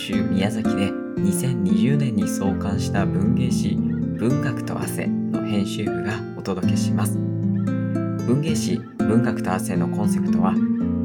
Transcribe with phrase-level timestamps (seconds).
[0.00, 0.90] 州宮崎で
[1.20, 7.18] 2020年に創刊した文芸誌文学と汗の編集部がお届けします。
[7.18, 10.54] 文芸誌文学と汗のコンセプトは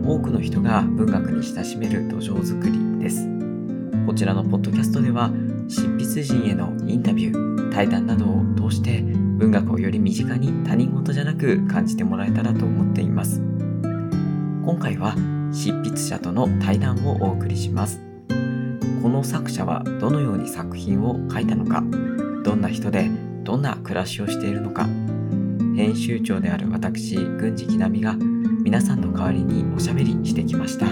[0.05, 3.27] 多くの人が文学に親しめる土壌づくりです。
[4.07, 5.29] こちらのポッドキャストでは
[5.67, 13.41] 執筆陣へのインタビュー対談などを通して文学をより身近に他人事じゃなく感じてもらえたらと思っています。
[14.63, 15.15] 今回は
[15.51, 18.04] 執筆者との対談をお送りします。
[19.01, 21.83] この作者はどのように作品を書いたのか
[22.43, 23.09] どんな人で
[23.43, 24.87] どんな暮らしをしているのか
[25.75, 28.15] 編集長である私郡司木波が
[28.63, 30.87] 皆さんの代わりにおしゃべりしてきました。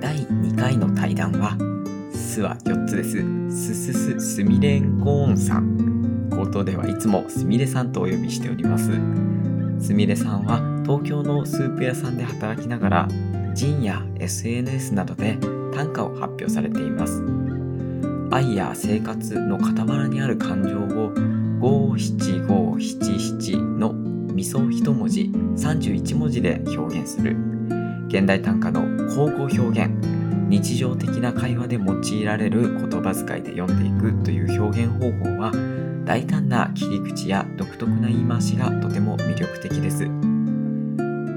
[0.00, 1.56] 第2回の対談は
[2.12, 3.24] 「す」は4つです。
[3.48, 6.28] すすすすみれんこーんさん。
[6.30, 8.90] 口頭ではいつもすみれさんとお呼びしております。
[9.78, 13.08] すみれさんは東京のスープ屋さんで働きながら
[13.54, 15.38] ジンや SNS などで
[15.72, 17.22] 短歌を発表されています。
[18.30, 21.12] 愛や生活の傍らにある感情を
[21.60, 27.36] 五七五七七の味噌一文字31文字で表現する。
[28.08, 30.20] 現代短歌の口語表現。
[30.50, 35.52] 日常的な会話で用いられる言葉遣いで読んでいくという表現方法は
[36.04, 39.98] 大胆な切り口や独特な言い回しがとても魅力的です。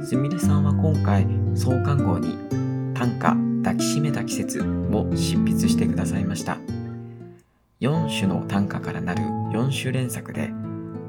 [0.03, 2.36] すみれさんは今回創刊号に
[2.95, 6.58] 短歌抱きしめた季節を執筆してくださいました。
[7.80, 10.52] 4種の短歌からなる4種連作で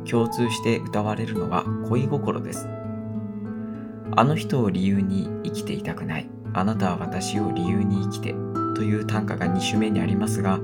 [0.09, 2.69] 共通して歌われるのは恋心です。
[4.17, 6.29] あの人を理由に生きていたくない。
[6.53, 8.35] あなたは私を理由に生きて
[8.77, 10.59] という短歌が2種目にありますが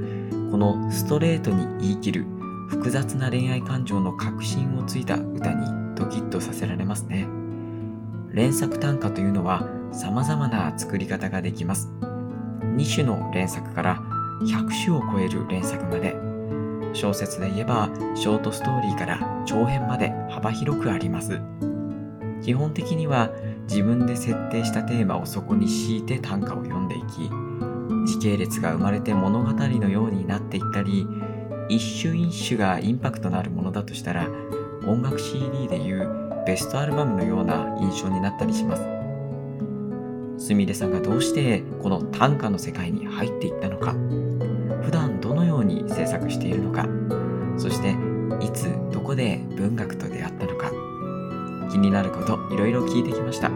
[0.50, 2.26] このストレートに言い切る
[2.68, 7.26] 複雑な恋愛感情の確信をついた歌にドキッとさせられますね。
[8.32, 11.88] 連作短歌というのは様々な作り方ができます。
[12.62, 13.96] 2種の連作から
[14.42, 16.16] 100種を超える連作まで。
[16.92, 21.40] 小説で言えばショートストーリーから長編まで幅広くあります。
[22.42, 23.30] 基本的には
[23.68, 27.30] 自分で設定したテーマをそこに敷いて短歌を読んでいき
[28.06, 31.06] 時系列が生まれて物語のようになっていったり
[31.68, 34.28] 一種一種がインパクトのあるものだとしたら
[34.86, 36.08] 音楽 CD でいう
[36.46, 38.99] ベストアルバムのような印象になったりします。
[40.40, 43.92] すみれさんがどうしてこの短歌の世界に入っていったのか。
[44.82, 46.88] 普段どのように制作しているのか。
[47.58, 47.94] そして
[48.40, 50.72] いつどこで文学と出会ったのか。
[51.70, 53.50] 気になることいろいろ聞いてきました。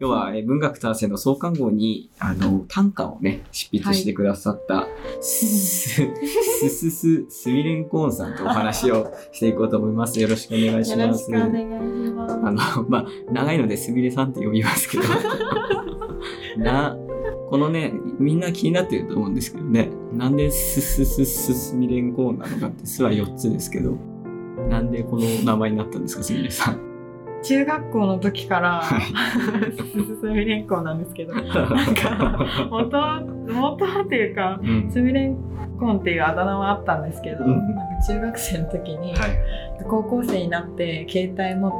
[0.00, 4.86] 今日はえ文学と汗の創刊号にあの短歌をね執筆してくださった、
[5.20, 10.20] すすすすすみれんこーんさんとお話をしていこうと思います。
[10.20, 11.26] よろしくお願いしよろします。
[11.26, 12.34] くお願いします。
[12.34, 12.52] あの、
[12.88, 15.02] まあ、長いのですみれさんって呼びますけど、
[16.62, 16.96] な、
[17.50, 23.96] このね、みんな気になってると思うんですけどね、なんですすすすすみれんこーんなのかって、すは4つですけど、
[24.70, 26.87] なんでこの名前になったんですか、すみれさん。
[27.42, 29.02] 中学校の時から、はい
[29.76, 31.44] すすみれんこなんですけど、 なん
[31.94, 32.98] か、元、
[33.52, 34.90] 元っていうか、うん。
[34.90, 35.36] すみれん
[35.78, 39.30] こんっていうあだ名はあったんですけど、うんなんか中学生の時に、はい。
[39.88, 41.70] 高校生になって携帯持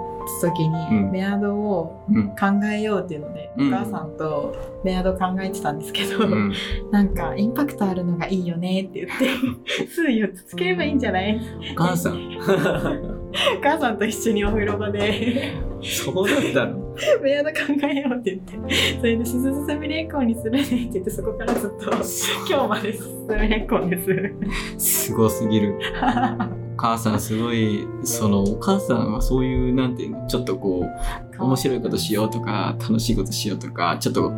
[0.41, 2.29] つ時うんにメアドをうん。
[2.29, 4.55] 考えようっていうので、うんお母さんと
[4.85, 6.53] メアド考えてたんですけど、うん。
[6.93, 11.41] なんかインパクトあるのがいいよねって言って、すぐ4つつければいいんじゃない？
[11.73, 13.28] お母さん。
[13.59, 15.55] お母さんと一緒にお風呂場で。
[15.83, 16.37] そうだ。
[16.37, 17.57] ったのメアド考
[17.89, 21.93] えようって言ってそれで「すすすみれんこんにするね」って言ってそこからずっと
[22.49, 24.03] 今日まですすみれんこんで
[24.79, 25.07] す。
[25.07, 25.79] すごすぎる。
[26.75, 34.33] お母さんすごい、その、お母さんはそういう、なんていうの、ちょっとこう、面白いことしようとか楽しいことしようとかちょっと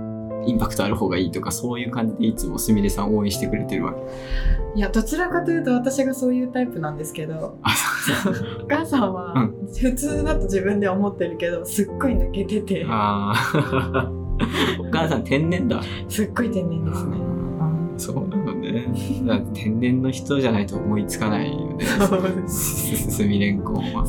[0.47, 4.01] インパクトある方がいいとかそういう感じでいつもすみれさんを応援してくれてるわけ。
[4.75, 7.59] いやどちらかというと私がそういうタイプなんですけど。
[7.63, 7.71] あ
[8.65, 9.69] お母さんはうん。
[9.73, 12.85] 普通だと自分で思ってるけどすっごい抜けてて。
[12.89, 12.89] お
[14.91, 15.81] 母さん天然だ。
[16.09, 17.17] すっごい天然ですね。
[17.97, 18.87] そうなのね。
[19.53, 21.85] 天然の人じゃないと思いつかないよね。
[22.49, 23.25] す。
[23.25, 24.07] みれんこんは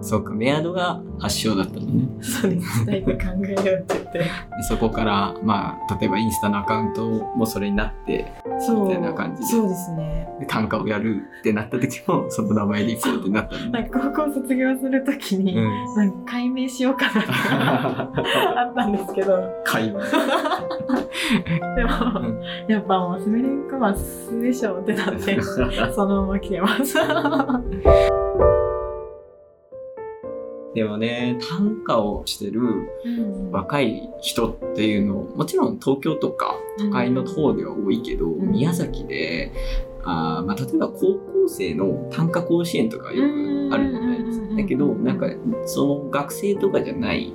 [0.00, 2.08] そうかメアドが発祥だったのね。
[2.22, 2.84] そうです。
[2.84, 4.18] 二人で考えようって言って。
[4.18, 4.24] で
[4.68, 8.88] そこからまあ例えばインスタのアカウントもそれになってそう。
[8.88, 9.48] みたいな感じで。
[9.48, 10.28] そうですね。
[10.40, 13.70] で短歌をやるってなった時も その名前で行こうってなったのね。
[13.70, 15.94] なんか高校卒業するときに、うん。
[15.96, 17.30] なんか解明しようかなって
[18.58, 19.36] あったんですけど。
[21.76, 21.90] でも、
[22.68, 25.40] やっぱもうスミレンコはすでしょってなって
[25.94, 26.98] そのまま来てます
[30.74, 32.60] でもね短歌をしてる
[33.04, 33.50] うん。
[33.50, 38.50] 若い人っていうのもちろん東京とか都会の方では多いけど、ん。
[38.50, 39.52] 宮崎で
[40.04, 44.54] あー、まあ、例えば高校生の短歌甲子園とかよくあるじゃないですか。
[44.56, 45.26] だけどなんか
[45.66, 47.32] その学生とかじゃない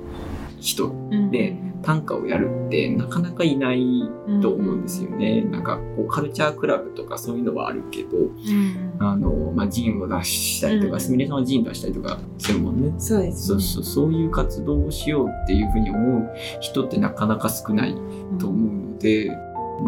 [0.64, 0.94] 人
[1.30, 4.08] で短歌をやるってなかなかいない
[4.40, 5.42] と思うんですよね。
[5.42, 8.96] なんかこうカルチャークラブとかそういうのはあるけど、うん。
[8.98, 11.00] あの、まあ、ジンを出したりとか、うん。
[11.00, 12.94] すみれさんはジン出したりとかするもんね。
[12.98, 13.34] そうですね。
[13.34, 14.12] そうそう、そう。
[14.14, 16.30] いう活動をしようっていうふうに思う
[16.60, 17.94] 人ってなかなか少ない
[18.38, 19.28] と思うので、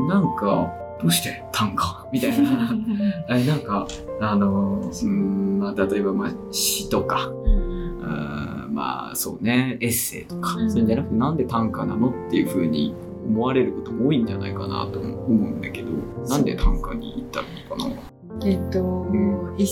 [0.09, 0.71] なんか、
[1.01, 1.45] どうして？
[1.53, 2.07] 短歌？
[2.13, 2.71] みたいな。
[3.31, 3.87] えなんか、
[4.21, 7.53] あの、うん、まあ、例えば、まあ、詩とか、うん。
[7.53, 10.71] うんまあ、そうね、エッセイとか、うん。
[10.71, 12.95] そういうんじゃなくて、なんで短歌なのっていうふうに
[13.27, 15.89] 思われることも多いんじゃないかなと思うんだけど、
[16.29, 18.47] なんで短歌に行ったのかな？
[18.47, 19.55] えっと、ん。
[19.57, 19.67] 一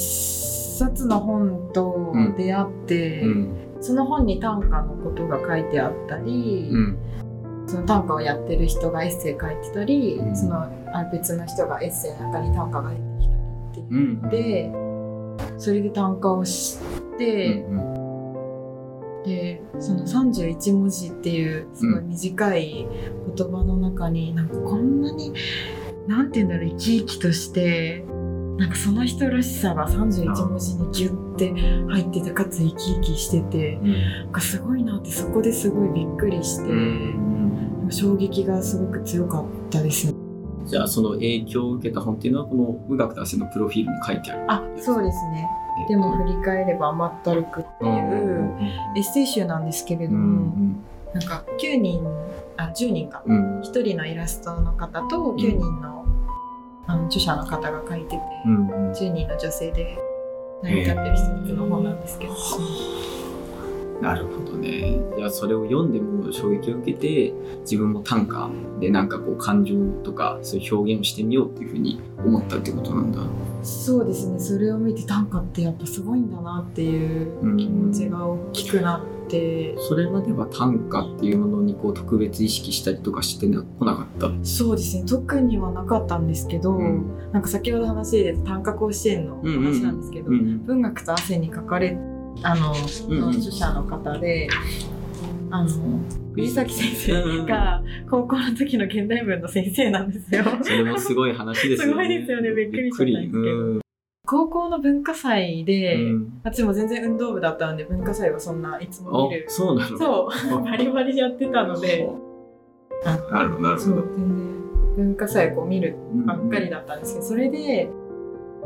[0.78, 6.98] 冊の本と出会って、うん、その本に短歌のことが書いてあったり、うん、
[7.66, 10.34] その短歌をやってる人がエッセイ書いてたり、うん。
[10.34, 10.62] その
[10.94, 13.38] あ別の人がエッセイの中に短歌が出てきたり
[13.70, 14.72] っていううん、ので、
[15.58, 16.78] それで短歌を知
[17.14, 18.00] って、うん、で
[19.80, 22.86] その31文字っていうすごい短い
[23.36, 25.32] 言葉の中になんかこんなに
[26.06, 28.04] なんて言うんだろう生き生きとして
[28.56, 37.24] なんかその人らしさが31文字にギュッて入っててかつ生き生きしててなんかすごいなってそこですごいびっくりして、うん。
[37.90, 40.14] 衝撃がすごく強かったですね。
[40.64, 44.44] じゃあ、その影響を受けた本っていうのは、この文学達成のプロフィールに書いてある。
[44.50, 45.46] あそうですね
[45.88, 48.56] でも振り返れば甘ったるくっていう
[48.96, 52.04] エッセイ集なんですけれどうも、ん、なんか9人
[52.56, 53.22] あ10人か。
[53.26, 56.06] うん、1人のイラストの方と9人の,、
[56.86, 59.98] あの著者の方が書いてて、うん、10人の女性で
[60.62, 62.34] 成り立ってる一つの本なんですけど、
[64.00, 64.98] なるほどね。
[65.16, 68.50] じゃあそれを読んでも衝撃を受けて自分も短歌
[68.80, 73.20] でなんかこう感情とかそういう表現をしてみようっていうふうに思ったってことなんだ。
[73.62, 84.30] そうですねそれを見て短歌ってやっぱすごいんだなっていう気持ちが大きくなって、それまでは短歌っていうものにこう特別意識したりとかしてな来なかった？
[84.42, 91.96] そうですね特にはなかったんですけど、うんなんか先ほど話で短歌甲子園の話なんですけど、うん文学と汗に書かれ
[92.42, 92.72] あの、
[93.08, 94.48] うんの著者の方で
[95.50, 95.70] あの
[96.34, 100.44] 藤崎先生が高校の時の現代文の先生なんですよ。
[100.62, 101.92] それもすごい話ですよね。
[101.92, 102.50] すごいですよね。
[102.52, 103.80] びっくりしちゃったんですけど。
[104.26, 106.40] 高校の文化祭で、うん。
[106.42, 109.46] 私も全然運動部だったので文化祭はそんないつも見る。
[109.48, 109.98] あ、そうなの？
[109.98, 110.28] そ
[110.58, 110.64] う。
[110.64, 112.08] バリバリやってたので。
[113.04, 113.16] あ。
[113.30, 114.02] なるほど、なるほど。
[114.96, 117.90] 文化祭をこう見るばっかりだったんですけどそれで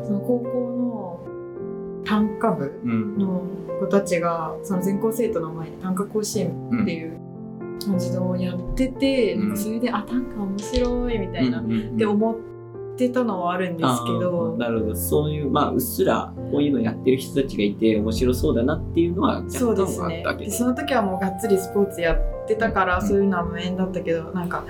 [0.05, 1.38] その高校の
[2.09, 3.19] 短歌部うん。
[3.19, 3.43] の
[3.81, 6.83] 子たちがその全校生徒の前で短歌甲子園うん。
[6.83, 7.19] っていう
[7.85, 9.49] 感じのをやってて、うん。
[9.49, 11.65] なんかそれであ短歌面白いみたいな、っ
[11.97, 12.37] て思っ
[12.97, 14.57] てたのはあるんですけど。
[14.59, 14.97] なるほど。
[14.97, 20.51] そういうまあうっすらこういうのやってる人たちがいて面白そうだなっていうのはそう若ですね。
[20.51, 23.07] その時はもうがっつりスポーツやってたからうん。
[23.07, 24.65] そういうのは無縁だったけどなんか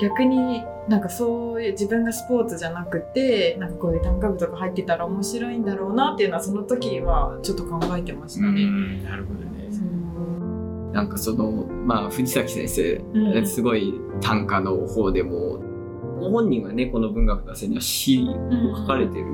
[0.00, 8.64] 逆になんかそういう自分がスポーツじゃなくてなんかこういう短歌部とか入ってたら面白いんだろうなっていうのはその時はちょっと考えてましたね。
[8.64, 9.56] んなるほどね
[10.92, 15.60] なんかそのまあ藤崎先生、うんすごい短歌の方でも
[16.20, 19.26] ご本人はねこの文学達成には詩を書かれてる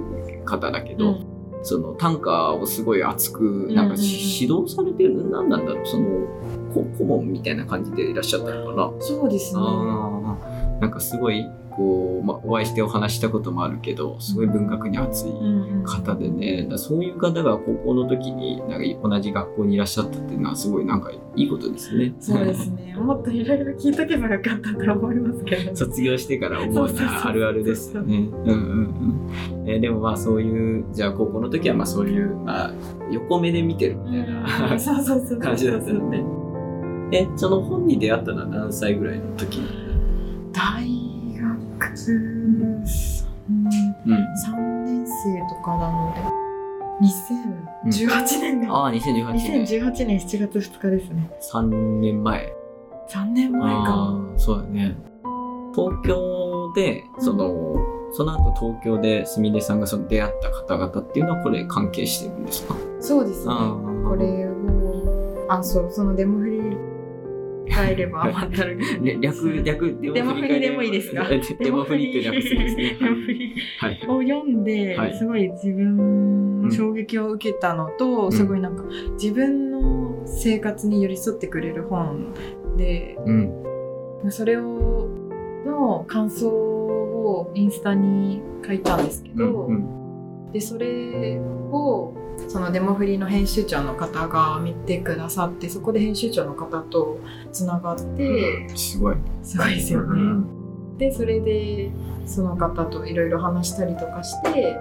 [0.44, 1.32] 方だけど、うん
[1.64, 6.26] その短歌をすごい熱くなんかうん指導されてる何なんだろうその
[6.74, 8.92] こ顧問みたいな感じでいらっしゃったのかな。
[9.00, 9.60] そうですね。
[10.82, 15.32] なんかすごいこう、まあ、お会いしてお話したこともあるけどすごい文学に熱い
[15.84, 22.12] 方でねそういう方が高校の時になんか同じ学校にいらっしゃったっていうのはすごいなんかいいことですね。
[22.18, 22.94] そうですね。
[22.98, 25.76] もっといろいろ聞いとけばよかったと思いますけど。
[25.76, 28.16] 卒業してから思うそうそうそうなあるあるですよね。
[28.16, 32.72] うんうんうんえーでもまあそういうじゃあ高校の時はまあそういう、まあ、
[33.12, 35.38] 横目で見てるみたいな、うんそうそうそうそう。
[35.38, 36.24] 感じだったよね。
[37.12, 39.60] えその本に出会ったのは何歳ぐらいの時？
[40.52, 42.12] 大学3
[42.48, 42.84] 年
[44.06, 44.14] うん。
[44.14, 45.12] 3年生
[45.48, 46.20] とかなので
[47.90, 49.64] 2018年で、ああ2018年。
[49.64, 51.30] 2018年7月2日ですね。
[51.52, 51.62] 3
[52.00, 52.52] 年前。
[53.08, 54.14] 3年前か。
[54.36, 54.96] そうだね。
[55.74, 57.76] 東京でその、
[58.12, 62.76] その後東京ですみれさんがその出会った方々っていうのはこれ関係してるんですか？
[63.00, 63.54] そうですね。
[64.06, 66.60] これをあそうそのデモフリ
[67.68, 68.64] 帰れば余った
[69.20, 71.24] 略略デモフリでもいいですか？
[71.60, 72.96] デモフリって略すんですね。
[73.00, 74.00] デモフリはい。
[74.08, 75.16] を読んで、はい。
[75.16, 78.32] すごい自分衝撃を受けたのと、ん。
[78.32, 78.84] すごいなんか
[79.20, 82.34] 自分の生活に寄り添ってくれる本
[82.76, 84.30] でうん。
[84.30, 85.08] それを
[85.66, 89.76] の感想をインスタに書いたんですけど、うん
[90.46, 90.52] うん。
[90.52, 92.14] でそれを
[92.48, 97.18] そのデモフリの編集長の方が見てくださってそこで編集長の方と
[97.52, 99.16] つながってすごい。
[99.42, 100.44] すごいですよね。
[100.98, 101.90] でそれで
[102.26, 104.78] その方といろいろ話したりとかして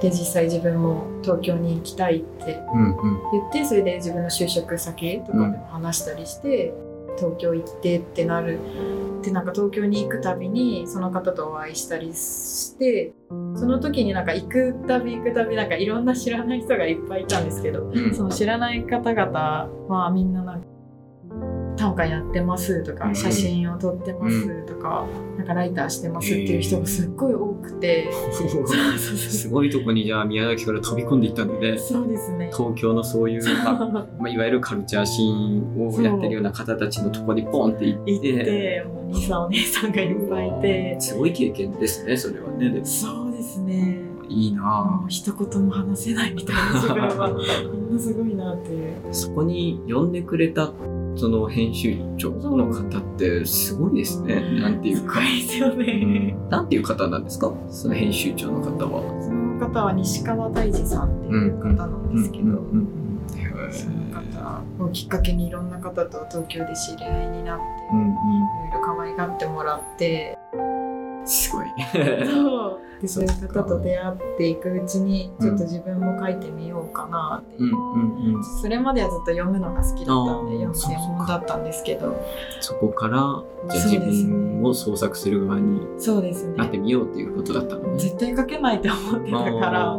[0.00, 6.72] で実際自分も東京に行きたいってうんうん言ってそれで自分の就職先とかでも話したりして、
[7.16, 8.58] 東京行ってってなる
[9.24, 18.14] でなんか東京に行くたびにその方とお会いしたりしてその時になんか行くたび行くたびなんかいろんな知らない人がいっぱいいたんですけど、うん。
[18.14, 20.73] その知らない方々はみんななんか
[21.76, 23.14] 短歌やってますとか、うん。
[23.14, 28.10] 写真を撮ってますとか、なんかライターしてますっていう人がすっごい多くて、
[29.30, 31.78] すごいとこにじゃあ宮崎から飛び込んでいったんでね。
[31.78, 32.50] そうですね。
[32.56, 33.74] 東京のそういう、まあ
[34.18, 38.12] まあ、いわゆるカルチャーシーンをやってるような方たちのとこにポンって行って。
[38.12, 44.02] 行って、もうお兄さんお姉さんがいっぱいいて、すごい経験ですねそれはねそうですね。
[44.26, 47.28] いいな一言も話せないみたいな自分は
[47.72, 48.94] みんなすごいなっていう。
[49.10, 50.72] あそこに呼んでくれた
[51.16, 54.40] その編集長の方ってすごいですね。
[54.60, 55.14] なんていうか。
[55.14, 56.36] すごいですよね。
[56.50, 57.52] なんていう方なんですか？
[57.68, 59.22] その編集長の方は。
[59.22, 62.44] その方は西川大二さんっていう方なんですけど、
[63.70, 67.96] その方をきっかけにいろんな方と東京で知り合いになって、い
[68.72, 70.36] ろいろ可愛がってもらって、
[71.24, 71.66] すごい。
[72.26, 72.80] そう。
[73.00, 77.76] でそういう方と出会っていくうちにちょっと自分も書いてみようかなっていう。
[77.76, 78.44] うんうんうん。
[78.62, 82.16] それまではずっと読むのが好きだったんで読む専門だったんですけど。
[82.60, 86.46] そこからじゃあ自分を創作する側にそうです。
[86.46, 86.56] ね。
[86.56, 87.98] なってみようっていうことだったのね。
[87.98, 89.96] 絶対書けないと思ってたから。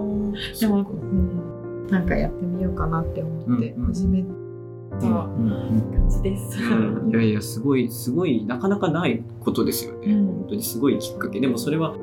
[0.59, 4.39] でも、うん、なんかやってみようかなって思って始めたうん。
[4.39, 4.44] うん
[5.01, 6.59] 感じです。
[6.61, 7.11] うん。
[7.11, 10.25] いやいやすごいすごいなかなかないことですよね、うん。
[10.27, 11.39] 本当にすごいきっかけ。
[11.39, 11.95] でもそれは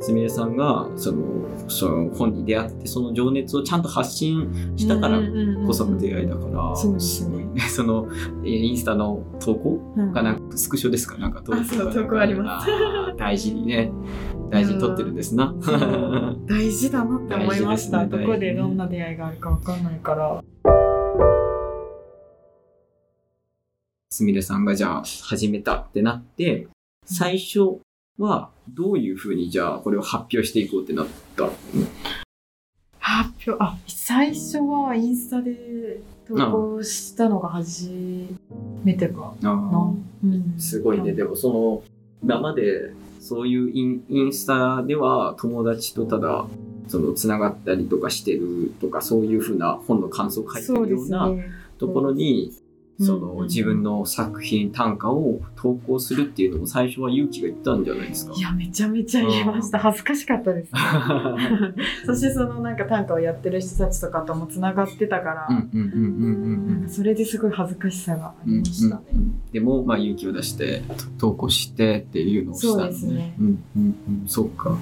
[0.00, 1.24] すみれさんがその
[1.68, 5.20] その本に出会ってその情熱をちゃんと発信したから
[5.66, 6.86] こその出会いだから、す
[7.28, 7.60] ごいね。
[7.68, 8.06] その
[8.44, 10.12] えーインスタの投稿うん。
[10.12, 11.16] がなんかスクショですか？
[11.16, 12.68] なんか投稿あそう投稿あります。
[13.16, 13.90] 大事にね。
[14.50, 15.52] 大事に撮ってるんですな。
[15.60, 20.44] そう大事だなって思いました、どこでどんな出会いがあるかわかんないから
[24.10, 26.68] すみれさんがじゃあ始めたってなって
[27.04, 27.80] 最初
[28.18, 31.52] はどういうふうにじゃあこれを発表していこうってなったの？
[32.98, 37.90] 発表あ最初はインスタで投稿したのが初
[38.84, 40.54] めてかな、うん。
[40.58, 41.12] すごいね。
[41.12, 41.82] でもその
[42.22, 46.46] 今までそういうインインスタでは友達とただ
[46.88, 51.30] そのつながったりとかしてるとかそういうふうな本の感想を書いてるような
[51.78, 52.52] ところに
[52.98, 58.34] その自分の作品短歌を投稿するっていうのも最初は勇気がいったんじゃないですか。
[58.34, 59.78] いやめちゃめちゃ言いました。
[59.78, 60.72] 恥ずかしかったです。
[62.06, 65.48] そしてそのなんか短歌をやってる人たちとかともつながってたから、
[66.88, 70.82] それですごい恥ずかしさがあうんりましたね、うんうんでも、まあ、勇気を出して
[71.18, 73.34] と投稿してっていうのをしたそうのですね。
[73.40, 74.78] うんうんうん、そうか。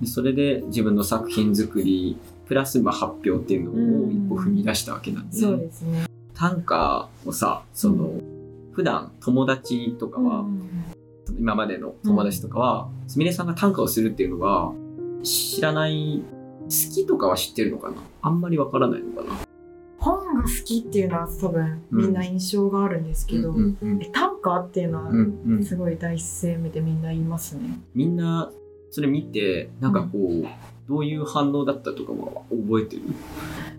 [0.00, 2.16] でそれで自分の作品作り
[2.46, 8.20] プラスまあ発表っていうのを一歩踏み出したわけなんで、そうですね短歌をさその
[8.72, 10.70] 普段友達とかは、うん。
[11.38, 14.74] 今までの友達とかはすみれさんが短歌をするっていうのは
[15.22, 16.22] 知らない
[16.64, 17.96] 好きとかは知ってるのかな？
[18.20, 19.34] あんまりわからないのかな？
[19.98, 25.56] 本が好きっていうのは多分みんな印象があるんですけど、うんうんえ短歌っていうのはうんうん。
[25.56, 27.80] うんすごい第一声目でみんな言いますね。
[27.94, 28.52] みんな
[28.90, 30.46] それ見てなんかこう、
[30.88, 33.02] どういう反応だったとかも覚えてる？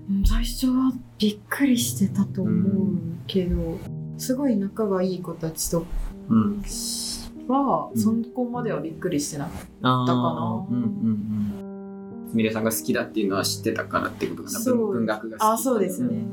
[0.09, 2.97] うん最初はびっくりしてたと思う
[3.27, 3.77] けど、
[4.17, 5.85] すごい仲がいい子たちと
[6.29, 6.63] うん
[7.47, 8.01] はうん。
[8.01, 9.65] そこまではびっくりしてなかった。
[9.65, 10.65] かな。
[10.69, 10.87] うんうんう
[12.27, 14.59] んすみれさんが好きだっていうのは知ってたからってことかな。
[14.73, 16.25] 文学が好きあそうですね。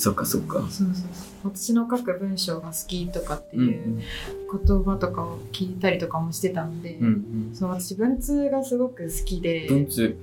[0.00, 0.60] そっかそっか。
[0.60, 1.02] そうそうそ
[1.46, 1.52] う。
[1.52, 7.54] 私の書く文章が好きとかっていうん言葉とかを聞いたりとかもしてたんで、うんうん。
[7.54, 9.66] そう私文通がすごく好きで。
[9.68, 10.16] 文通。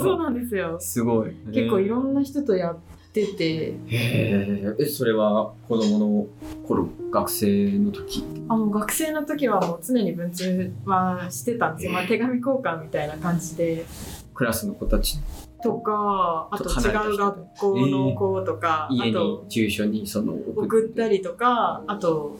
[0.00, 0.78] そうなんですよ。
[0.80, 1.32] すごい。
[1.52, 2.78] 結構いろんな人とやっ
[3.12, 3.44] てて。
[3.44, 6.26] へええそれは子供の
[6.66, 8.24] 頃学生の時？
[8.48, 13.84] あの学生の時はもう常に文通はしてたんですよ、まあ、手紙交換みたいな感じで。
[14.32, 15.18] クラスの子たち
[15.62, 22.36] とかあと違う学校の子とか、家にあと住所にその送ったりとかあと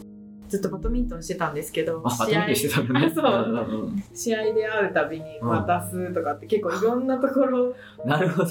[0.49, 3.13] ずっとバドミントンしてたんですけどあ、バドミントンしてたんだね。
[4.13, 7.75] 試合で会うたびに渡すとかって結構いろんなところ、
[8.05, 8.47] なるほど。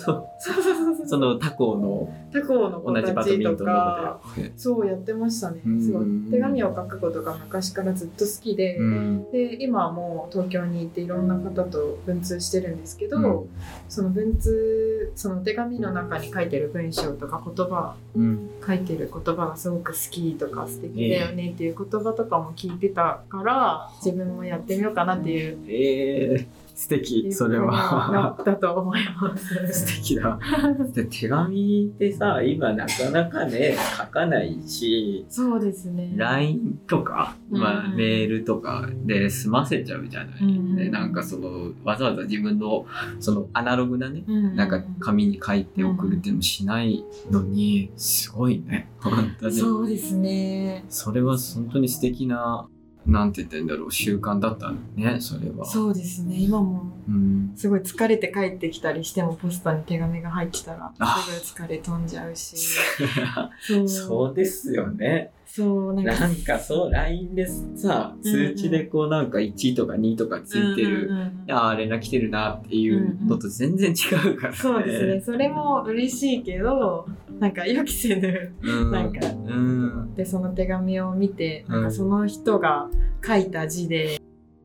[1.06, 2.14] その他校の。
[2.32, 4.20] 他校の子同じバドミントンの。
[4.56, 5.60] そうやってましたね。
[5.66, 9.30] うんすごい手紙を書くことが昔からずっと好きで、うん。
[9.30, 13.48] で今はもう東京に行っていろんな方と文通してるんですけど、うん。
[13.88, 18.50] その文通その手紙の中に書いてる文章とか言葉うん。
[18.66, 25.58] 書いてる言葉がすごく好きとか素敵だよねっていう言葉とかも聞いてたから自分もやってみようかなっていう。
[25.68, 28.36] ええ素敵、それなは。
[28.40, 29.52] ったと思います。
[29.74, 30.38] 素敵だ。
[30.94, 36.14] で手紙ってさ、今なかなかね、書かないし、そうですね。
[36.16, 40.40] LINE とか、まあ、うんメールとかで済ませちゃうじゃない。
[40.40, 42.86] うんでなんかそのわざわざ自分の
[43.18, 50.84] そのアナログなね、うんなんか紙に書いて送るっていうのもしないのにすごいね本当にそうですね。
[50.88, 52.68] それは本当に素敵な
[53.08, 55.64] なんて言ったらいいんだろう習慣だったねそれは。
[55.64, 56.36] そうですね。
[56.36, 57.52] 今もうん。
[57.56, 61.24] すごい疲れて帰ってきたりしてもポストに手紙が入ってたらあ。
[61.26, 62.56] すぐ疲れ飛んじゃうし。
[63.60, 63.88] そう。
[63.88, 66.20] そうですよねそうなんか。
[66.20, 71.10] なんかそう LINE でさ通知でこうなんか1とか2とかついてる、
[71.50, 75.20] ああ連絡来てるなっていうのと全然違うからね、そうですね。
[75.20, 77.08] それも嬉しいけど、
[77.40, 78.90] なんか予期せぬ、うん。
[78.90, 79.26] なんか。
[79.26, 80.14] うん。
[80.14, 81.74] で、その手紙を見て、うん。
[81.74, 82.88] なんかその人が
[83.24, 84.20] 書いた字で、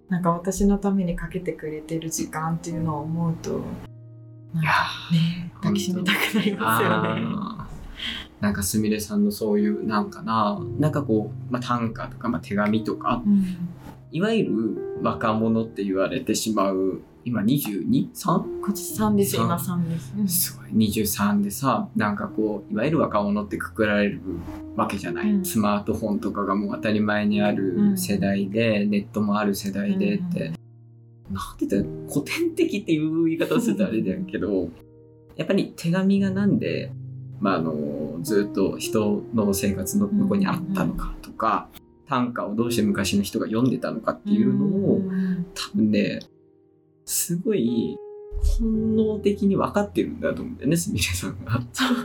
[0.09, 3.61] なんか私のためにかけてくれてる時間っていうのを思うと、
[4.53, 7.62] なんいやかね、抱きしめたくなりますよね。
[8.43, 13.45] なんかすみれさんのそういうなんかななんかこう、まあ、短歌とか、まあ、手紙とかうん。
[14.11, 18.61] いわゆる若者って言われてしまう今 22?3?
[18.61, 19.45] こっち3です、三？
[19.45, 20.13] 今3です。
[20.17, 20.27] うん。
[20.27, 20.71] すごい。
[20.89, 24.21] 23でさなんかこういわゆる若者ってくくられる
[24.75, 25.45] わけじゃない、うん。
[25.45, 30.51] スマートフォンとかがもう当たり前にある世代で、ネットもある世代でって、
[31.31, 34.67] なんて言ったら古典的っていう言い方をするとあれだけど
[35.37, 36.91] やっぱり手紙がなんで、
[37.39, 41.67] まあ、あのずっと人の生活の向こうにあったのかとか、
[42.07, 46.19] 短歌をどうして昔の人が読んでたのかっていうのを、うん多分ね
[47.05, 47.97] すごい
[48.59, 51.61] 本能的に分かってるんだと思うんだよねすみれさんが。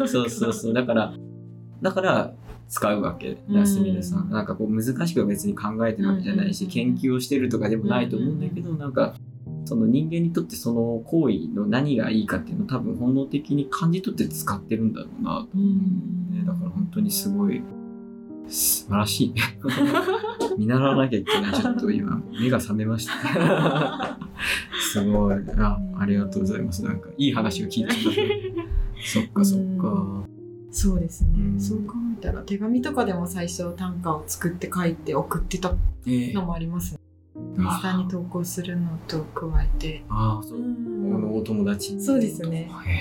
[0.06, 1.14] そうそうそうだから
[1.82, 2.34] だから
[2.68, 4.30] 使うわけうんすみれさん。
[4.30, 6.70] なんかこう難しくは別に考えてるわけじゃないし、うん。
[6.70, 9.14] 研究をしてるとかでもないと思うんだけど、なんか
[9.68, 15.62] その人間にとってその行為の何がいいかっていうのを多分本能的に感じ取って使ってるんだろうなと思
[16.32, 17.62] う、ね、だから本当にすごい
[18.48, 19.42] 素晴らしいね。
[20.56, 21.52] 見習わなきゃいけない。
[21.52, 24.18] ちょっと今目が覚めました。
[24.80, 25.36] すごい。
[25.58, 26.82] あありがとうございます。
[26.82, 27.94] なんかいい話を聞いて
[29.04, 30.24] そっかそっか。
[30.70, 31.60] そうですね、うん。
[31.60, 35.74] そう考えたら手紙とかでも最初短歌を作って書いて送ってた
[36.06, 36.32] ええ。
[36.32, 36.97] のもありますね。
[37.58, 40.04] インスタに投稿するのと加えて。
[40.08, 41.94] ああそう、あのお友達。
[41.94, 42.70] にそうですね。
[42.86, 42.98] へえ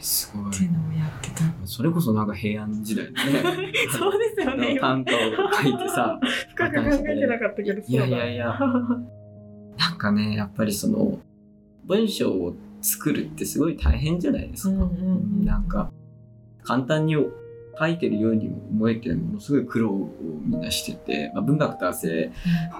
[0.00, 0.52] すごい。
[0.52, 1.44] っていうのもやってた。
[1.64, 3.72] それこそなんか平安時代だね。
[3.90, 4.78] そうですよね。
[4.80, 5.18] 短歌を
[5.52, 6.18] 書いてさ
[6.54, 7.82] 深く考えてなかったけど。
[7.86, 8.58] いやいやいいや
[9.78, 11.18] なんかねやっぱりその
[11.84, 15.44] 文章を作るってすごい大変じゃないですか、うんうんうん。
[15.44, 15.92] なんか
[16.62, 17.16] 簡単に
[17.78, 20.10] 書いてるようにも思えてものすごい苦労を
[20.46, 22.32] みんなしてて、まあ、文学と汗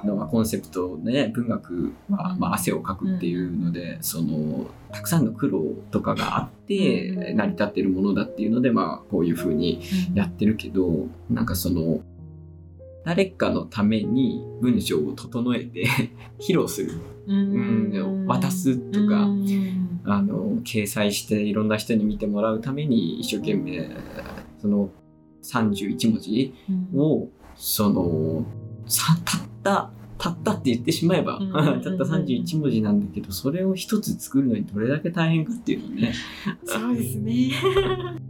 [0.04, 7.36] のまあコンセプトね文学は、まあ、汗をかくっていうので、そのたくさんの苦労とかがあってうん。
[7.36, 9.82] 成り立ってるものだっていうので、まあ、こういうふうに
[10.14, 12.00] やってるけどなんかその
[13.06, 15.86] 誰かのために文章を整えて
[16.40, 16.90] 披露する、
[17.28, 23.88] うん渡すとかうんあの掲載していろんな人に見てもらうために一生懸命
[24.58, 24.90] その
[25.42, 28.44] 31文字うんをその
[28.86, 31.38] さたったたったって言ってしまえば、
[31.84, 36.14] たった31文字なんだけどそれを一つ作るのにどれだけ大変かっていうのね。
[36.64, 37.50] そうですね。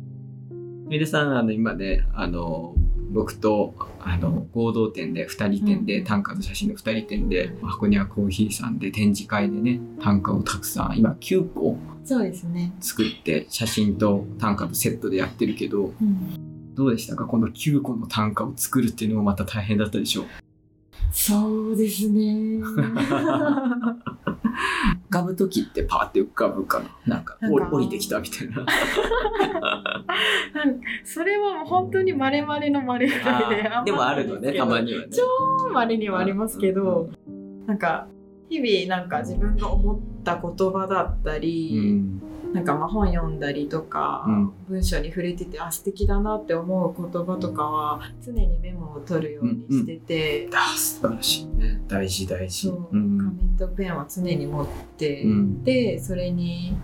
[0.88, 2.74] メルさんあの今ねあの
[3.10, 12.72] 僕とあの合同展で2人展で、うん短歌と写真の2人展で箱庭コーヒーさんで展示会でね短歌をたくさん今9個そうですね。
[12.80, 17.24] 作って写真と短歌とセットでやってるけどうんどうでしたか？
[17.24, 20.24] この9個の短歌を作るっていうのもまた大変だったでしょう
[21.10, 22.60] そうですね。
[25.08, 27.16] 浮かぶ時ってパーって浮かぶかな。
[27.16, 28.56] なんか降りてきたみたいな。
[28.56, 28.74] なんか
[31.04, 35.08] それはもう本当にまれまれのまれぐらいででもあるのねたまにはね。
[35.10, 37.10] 超まれにはありますけど、
[37.66, 38.08] なんか
[38.48, 42.20] 日々なんか自分が思った言葉だったうり、ん
[42.56, 44.52] なんかまあ本読んだりとか、うん。
[44.68, 51.82] 文章に触れててあ素敵だなって思う言葉とかは常にメモを取るようにしてて、あ素晴らしいね。
[51.86, 52.68] 大事大事。
[52.68, 52.96] そう。
[52.96, 53.18] うん。
[53.18, 54.66] 紙とペンは常に持っ
[54.96, 55.64] て、うん。
[55.64, 56.74] でそれに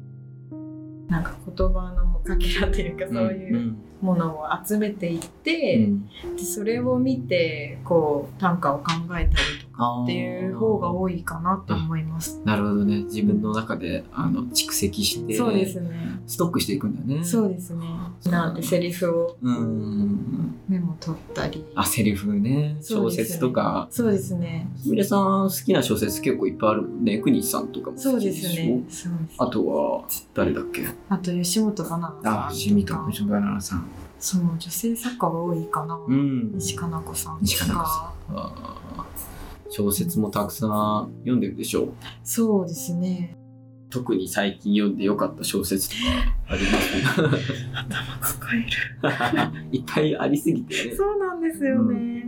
[1.09, 5.89] なんか言葉のかけらというかそういうものを集めていって、
[6.37, 8.85] でそれを見てこう短歌を考
[9.19, 9.62] えたりとか
[10.05, 12.41] っていう方が多いかなと思います。
[12.45, 16.21] なるほどね自分の中であの蓄積してそうですね。
[16.27, 17.87] ストックしていくんだよねそうですね。
[18.27, 21.65] なんでセリフをうんメモ取ったり。
[21.75, 24.69] あセリフね小説とかそうですね。
[24.77, 28.83] すみれさん好きな小説結構いっぱいあるね国さんとかもそうですね。
[28.89, 29.37] そうです。
[29.39, 30.87] あとは誰だっけ？
[31.09, 33.07] あと吉本ばななさんあしみととか。
[33.07, 33.87] 藤バナナさん
[34.19, 35.99] そう女性作家が多いかな。
[36.07, 38.15] うん西加奈子さんと西加奈子か。
[38.35, 39.32] あー
[39.75, 41.85] 小説もたくさん読んでるでしょ？
[41.85, 43.37] うそうですね。
[43.89, 46.03] 特に最近読んでよかった小説とか
[46.49, 47.47] あります？
[47.75, 49.69] 頭抱える。
[49.77, 52.25] いっぱいありすぎてねそうなんですよね。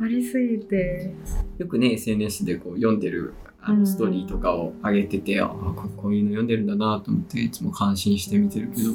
[0.00, 1.14] ありすぎて。
[1.58, 8.90] よくね SNS でこう読んでるあうんのストーリーとかを上げてて、あここういうの読んでるんだなと思っていつも感心して見てるけど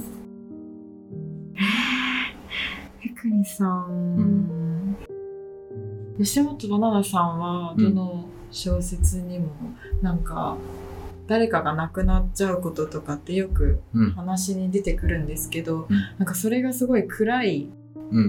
[3.04, 4.75] えくにさん、
[6.18, 9.48] 吉本ばななさんはどの小説にも
[10.02, 10.58] なんか
[11.28, 14.12] 誰かが亡くなっちゃうこととかってよくうん。
[14.12, 15.98] 話に出てくるんですけど、うん。
[16.20, 17.85] なんかそれがすごい暗いうん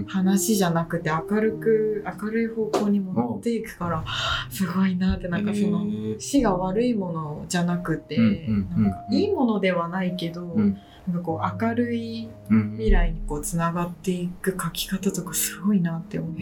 [0.09, 4.05] 話じゃなくて明るく明るい方向に持っていくから
[4.51, 5.87] すごいなってなんかその
[6.19, 10.79] 死が悪いものじゃなくて、なんかいいものではないけど、ん。
[11.07, 16.37] なんかこう明るいうん未来にこうつながっていく書き方とかすごいなって思う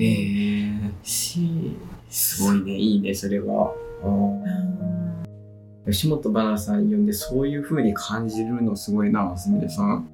[1.03, 1.77] し、
[2.09, 2.73] すごいね。
[2.77, 3.75] いいねそれは。
[4.03, 5.93] うん。
[5.93, 10.09] 吉本ばなさん読んでそういう風に感じるのすごいなすみれさん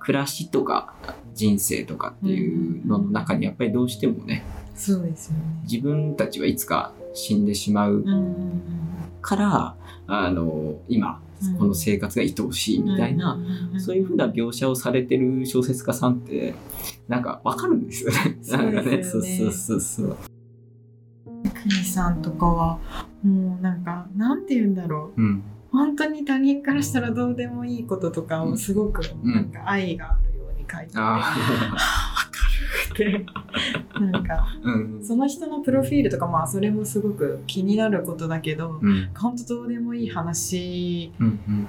[0.00, 0.94] 暮らしとか
[1.34, 4.42] 人生とかっていうのの中にやっぱりどうしてもね
[4.74, 5.44] そうですよね。
[5.64, 8.62] 自分たちはいつか死んでしまううん
[9.20, 11.20] から、あの今
[11.58, 13.38] この生活が愛おしいみたいな、
[13.78, 16.54] そういうふうな描写をされてる小説家さんって
[17.08, 18.16] なんかわかるんですよね。
[18.16, 20.16] そうですよねなんかそうそうそうそう。
[21.62, 22.78] 国さんとかは
[23.22, 25.42] もうなんかなんて言うんだろううん。
[25.72, 31.34] 本当に他人からしたらどうでもいいこととかをすごくうんなんか愛があるように書いてて、あわか
[32.98, 33.26] るって
[34.00, 34.46] なんか。
[35.06, 39.10] その人のプロフィールとかまあそれもすごく気になることだけど、うん。
[39.14, 41.26] 本当どうでもいい話うん。
[41.26, 41.68] うん。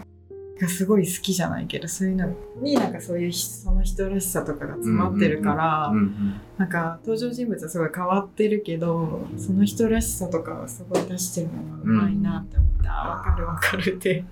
[0.62, 2.30] がすごい好きじゃないけどそういうの
[2.62, 14.24] になんかそういうひその人らしさとかが詰まってるから、うんうんなんか登場人物はすごい変わってるけどその人らしさとかをすごい出してるのがうまいなって思って、あ分かる分かるって。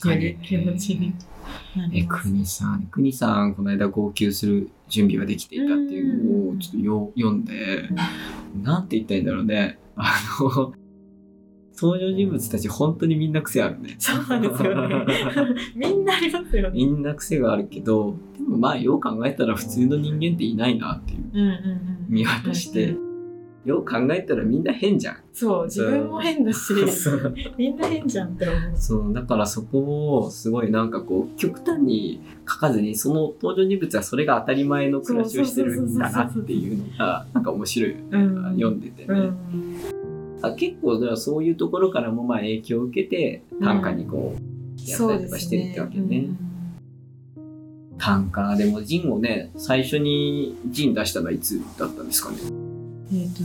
[0.00, 0.36] 確かに。
[0.38, 1.14] 気持ちに。
[1.76, 2.22] なえ、ります。
[2.24, 7.88] 国さん、国さん、この間号泣する準備はできていたっていうのをちょっとよ読んで、
[8.62, 9.78] なんて言ったらいいんだろうね。
[9.94, 10.72] あの、
[11.80, 13.96] 登場人物たち本当にみんな癖あるね。
[13.98, 15.06] そうなんですよね。
[15.74, 16.70] みんなありますよね。
[16.74, 21.20] みんな癖があるけど、でもまあよう考えたら普通の人間っていないなっていう。
[21.32, 22.06] うんうんうん。
[22.08, 22.96] 見渡して、
[23.64, 25.16] よう考えたらみんな変じゃん。
[25.32, 26.74] そう自分も変だし
[27.56, 28.60] みんな変じゃんって思う。
[28.74, 38.04] そう、だからそこをすごいなんかこう、極端に書かずに、その登場人物はそれが当たり前の暮らしをしてるんだなっていうのが、なんか面白いよね。
[38.12, 39.06] うん読んでてね。
[39.08, 40.09] うん
[40.42, 44.40] あ結構だからそういうところからもまあ影響を受けて短歌にこう
[44.90, 46.28] やったりとかしてるってわけね。
[47.98, 48.56] 短歌。
[48.56, 52.36] でもジンをね最初にジン出したのはいつだったんですかね？
[52.48, 52.60] うん
[53.12, 53.42] えっ、と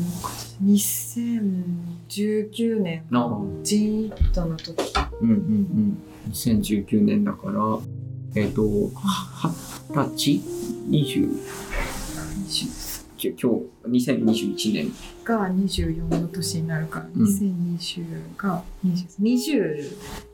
[0.64, 3.16] 2019年あ。
[3.16, 4.76] のジーッとの時。
[5.22, 5.98] うんうんうん。
[6.32, 7.60] 2019年だから
[8.36, 9.52] えっ、とは
[9.92, 10.42] 二十歳？
[10.88, 11.28] 二十
[13.18, 14.92] 今日2021年。
[15.24, 17.24] が24の年になるから、うん。
[17.24, 19.08] 2020が20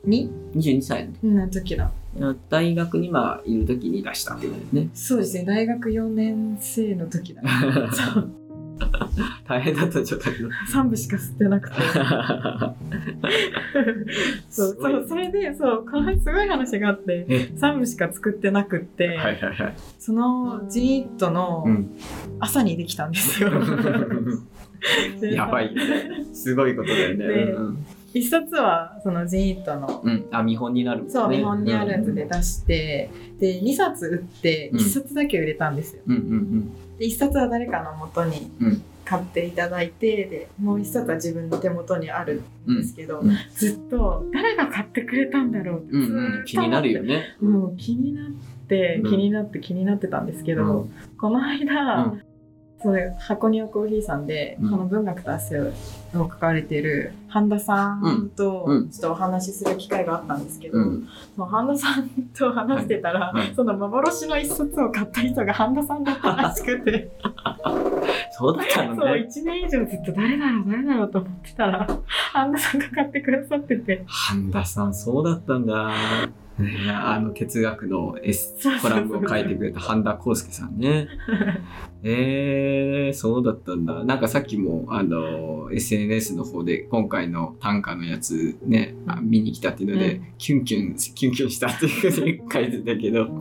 [0.06, 1.08] 22 22歳。
[1.22, 1.90] の時だ。
[2.18, 4.88] の大学にまあいる時に出したってことですね。
[4.94, 7.42] そうですね大学4年生の時だ。
[7.92, 8.30] そ う
[9.52, 10.48] 大変だったんじゃないけど。
[10.72, 11.74] 3部しか吸ってなくて
[14.48, 19.74] そうそうそれでそうこのすごい話があってえ？3部しか作ってなくって、はいはいはい。
[19.98, 21.90] そのジーッとのうん。
[22.40, 23.50] 朝にできたんですよ。
[25.20, 25.74] で やばい。
[26.32, 27.26] すごいことだよね。
[27.26, 27.78] でうん
[28.14, 30.26] 一冊はそのジーッとのうん。
[30.30, 31.10] あ、見本になるね。
[31.10, 36.02] そう見本にあるやつで出して、で2冊売ってうん1冊だけ売れたんですよ。
[36.06, 43.36] うんうんで1冊は誰かの元にうん買っていただいてでもう一冊は自分の手元にあるうんんですけど、うん。
[43.54, 47.36] ずっと誰が買ってくれたんだろうってうんずーっとうん、気になるよね。
[47.40, 48.30] もう気になっ
[48.68, 50.90] てうん気になって気になってたんですけど、うん。
[51.18, 52.22] この間、うん
[52.82, 54.70] そう箱庭コーヒーさんで、うん。
[54.70, 55.72] この文学と汗を
[56.14, 67.10] 書かれている半田さんとちょっとお話しする機会があったんですけど、うん、その半田さんと話してたら、はいはいその幻の一冊を買った人が半田さんだったらしくて。
[68.32, 69.28] そうだったのそうね。
[69.28, 71.86] 1年以上ずっと誰だろう誰だろうと思ってたら
[72.32, 74.04] 半田さんが買ってくださってて。
[74.06, 75.92] 半田さん、そうだったんだ。
[76.58, 81.08] ねあの哲学のエスコラムを書いてくれた半田康介さんね。
[82.04, 84.02] えー、そうだったんだ。
[84.04, 93.40] なんかさっきも、あの、SNS の方で今回の短歌のやつね、あ見に来たっていうので、うキュンキュン、キュンキュンしたっていうふうに書いてたけど、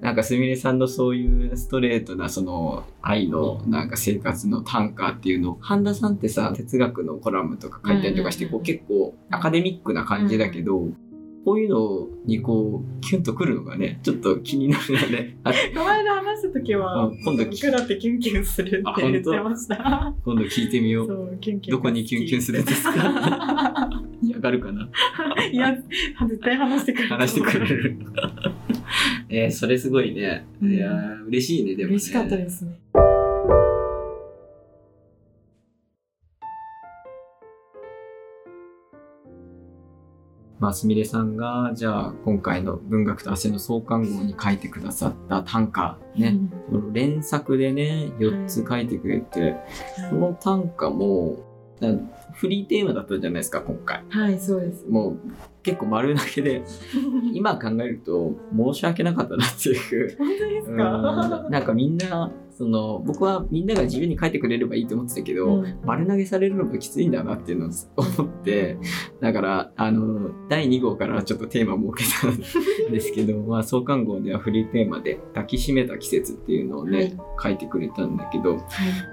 [0.00, 10.88] なんかすみれさんのそういうストレートなその愛のなんか生活の短歌っていうのを半田さんってさ哲学のコラムとか書いたりとかしてこう結構アカデミックな感じだけど
[11.48, 15.38] こういうのにこうキュンとくるのがねちょっと気になるよね。
[15.44, 20.14] あ この間話した時は、うん今度聞僕だってキュンキュンするって言ってました。
[20.26, 21.06] 今度聞いてみよ。
[21.06, 21.76] そうう、キュンキュン。
[21.78, 22.92] どこにキュンキュンするんですか？
[24.22, 24.90] 嫌がるかな？
[25.50, 25.74] いや、
[26.28, 27.08] 絶対話してくれる。
[27.14, 27.96] 話してくれる。
[29.30, 30.44] えー、それすごいね。
[30.60, 31.94] うんいやー嬉しいねでもね。
[31.94, 32.72] 嬉しかったですね。
[40.58, 46.36] まあ、すみれさんが、じゃあ、今回の文学と汗の創刊号に書いてくださった短歌、ね、
[46.70, 49.56] この連作でね、4つ書いてくれて、
[50.10, 51.44] この短歌も、
[51.80, 51.96] な
[52.32, 54.02] フリーテーマだったじゃないですか、今回。
[54.08, 54.84] はい、そうです。
[54.88, 55.18] もう、
[55.62, 56.64] 結構丸投げで、
[57.32, 60.16] 今考えると、申し訳なかったなっていう。
[60.18, 68.78] 本当ですうんかなんかみんな、その、僕はみんなが自由に書いてくれればいいと思ってたけど、うん丸投げされるのもきついんだなっていうのを 思って、
[69.20, 78.60] だから、あの、第2号からちょっとテーマ設けたんですけど、 まあ、創刊号ではフリーテーマで抱きしめた季節っていうのをね、書いてくれたんだけど、はい。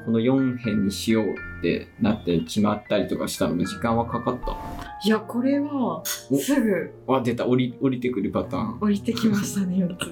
[0.06, 4.58] この4編にしようってなって決まったりとかしたのも時間はかかった？
[5.06, 8.80] いや、これは、おすぐあ、出た、降り、降りてくるパターン。
[8.80, 10.12] 降りてきましたね、4つ。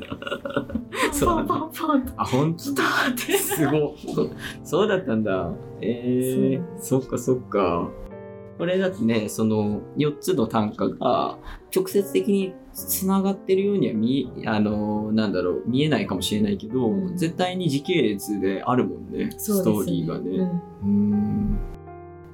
[1.19, 2.13] そうパンパンパンと。
[2.17, 3.22] あ、ほんと来たって。
[3.37, 4.31] すごそう
[4.63, 5.51] そうだったんだ。
[5.81, 7.89] えー、そっかそっか。
[8.57, 11.37] これだってね、その4つの単価が
[11.75, 20.37] 直接的につながってるようには見え、あの、なんだろう、見えないかもしれないけど、うん絶対に時系列であるもんね、ストーリーがね。
[20.83, 21.57] うーん。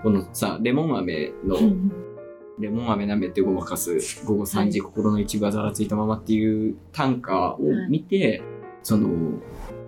[0.02, 1.92] このさ、レモン飴の、うん
[2.60, 8.42] レモン飴舐めてごまかす午後3時、心の一部がざらついたままっていう短歌を見て、
[8.84, 9.08] その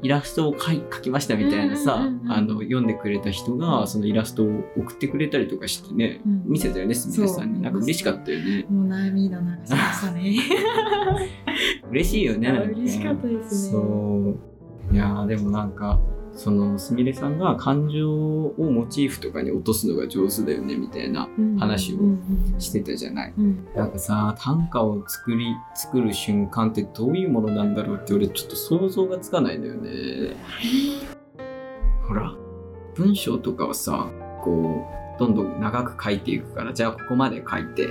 [0.04, 6.44] イラストを描きましたみたいなさ、あの読んでくれた人がそのイラストを送ってくれたりとかしてね、うん。
[6.46, 7.62] 見せたよねすみれさんに。
[7.62, 8.66] なんか嬉しかったよね。
[8.70, 10.36] もう涙流しましたね。
[11.92, 12.50] 嬉しいよね。
[12.50, 13.72] 嬉しかったですね。
[13.72, 14.38] そ
[14.92, 14.94] う。
[14.94, 16.00] いやーでもなんか
[16.34, 23.34] そのすみれさんが感情をモチーフとかに落とすのが上手だよねみたいなうん話をうんしてたじゃない。
[23.38, 23.68] うん。
[23.76, 30.36] なんかさ短歌を作り作る瞬間ってどういうものなんだろうって俺ちょっと想像がつかないんだよね。
[32.08, 32.34] ほら
[32.96, 34.10] 文章とかはさ
[34.44, 34.86] こ
[35.18, 37.90] うどんどん長く書いていくからじゃあここまで書いて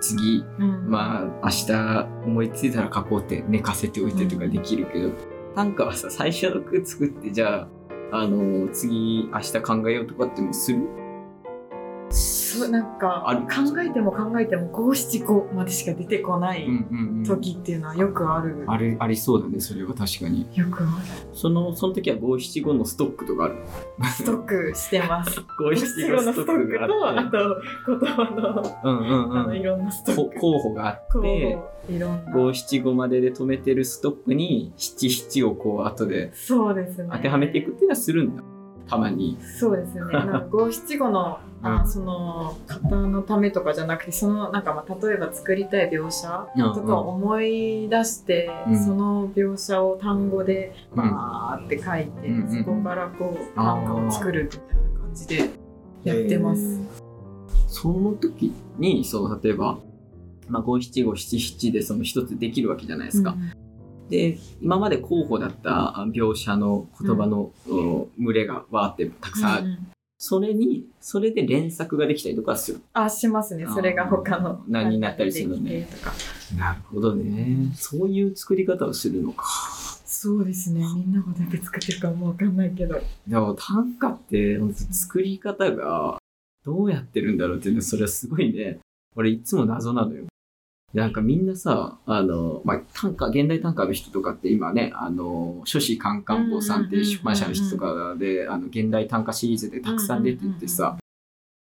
[0.00, 0.90] 次うん。
[0.90, 5.10] まあ明日思いついたら書こうって寝かせておいてとかできるけど、
[5.54, 7.68] 短歌はさ最初の句作ってじゃあ
[8.12, 10.80] あの次明日考えようとかってもする？
[12.58, 18.64] そうなんかある考えても考えても五七五までしか出てこないうんうんうん時っていうのはよくある。
[18.66, 20.86] あるありそうだねそれは確かによくあ
[21.32, 23.60] そのその時は五七五のストックとかあるる。
[24.16, 25.40] ストックしてます。
[25.58, 30.40] 五五七五のストックとあと言葉のうんうんうんあのいろんなストこック。
[30.40, 31.58] 候補があっこて
[31.88, 32.32] ういろんな。
[32.32, 37.08] 五七五までで止めてるストックに七七をこう後でそうですね。
[37.12, 38.42] 当てはめていくっていうのはするんだ
[38.88, 40.00] たまにそうですね。
[40.00, 41.88] なんか五七五の、あうん。
[41.88, 48.84] その方のためとかじゃなくて、そのなんかまあ例えば作りたい描写とかを思い出して、うん。
[48.84, 50.96] その描写を単語でうん。
[50.96, 55.50] バーって書いて、うんうんそこからこうあー短歌を作るみたいな感じで
[56.04, 56.80] やってます。
[57.68, 59.78] その時にそう例えば
[60.50, 63.36] まあ、五七五七七でその一つできるわけじゃないですか。
[64.08, 69.86] で今まで候補だった描写の言葉の、お群れがわーってたくさん
[70.22, 72.80] それにそれで連作ができたりとかする。
[72.92, 73.66] あしますね。
[73.66, 75.88] それが他の何になったりするのね。
[76.58, 77.72] なるほどね。
[77.74, 79.46] そういう作り方をするのか。
[80.04, 84.58] そうですねみんながどうやって作ってるかもわかんないけどでも短歌って
[84.90, 86.18] 作り方が
[86.62, 88.80] どうやってるんだろうっていうのそれはすごいね
[89.16, 90.24] 俺いつも謎なのよ。
[90.94, 100.98] なんかみんなさ、あの、まあ、短歌、現代短歌の人とかって今ね、あの、書士カンカン坊さんっていう出版社の人とかで、あの、現代短歌シリーズでたくさん出てってさ、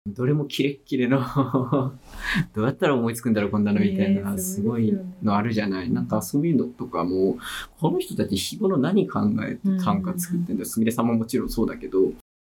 [0.06, 1.18] どれもキレッキレの
[2.54, 5.90] どうやったら思いつくんだろうこんなのみたいな、すごいのあるじゃない。
[5.90, 7.38] なんかそういうのとかも、
[7.80, 10.66] この人たち日頃何考えて短歌作ってんだよ。
[10.66, 12.12] すみれさんももちろんそうだけど、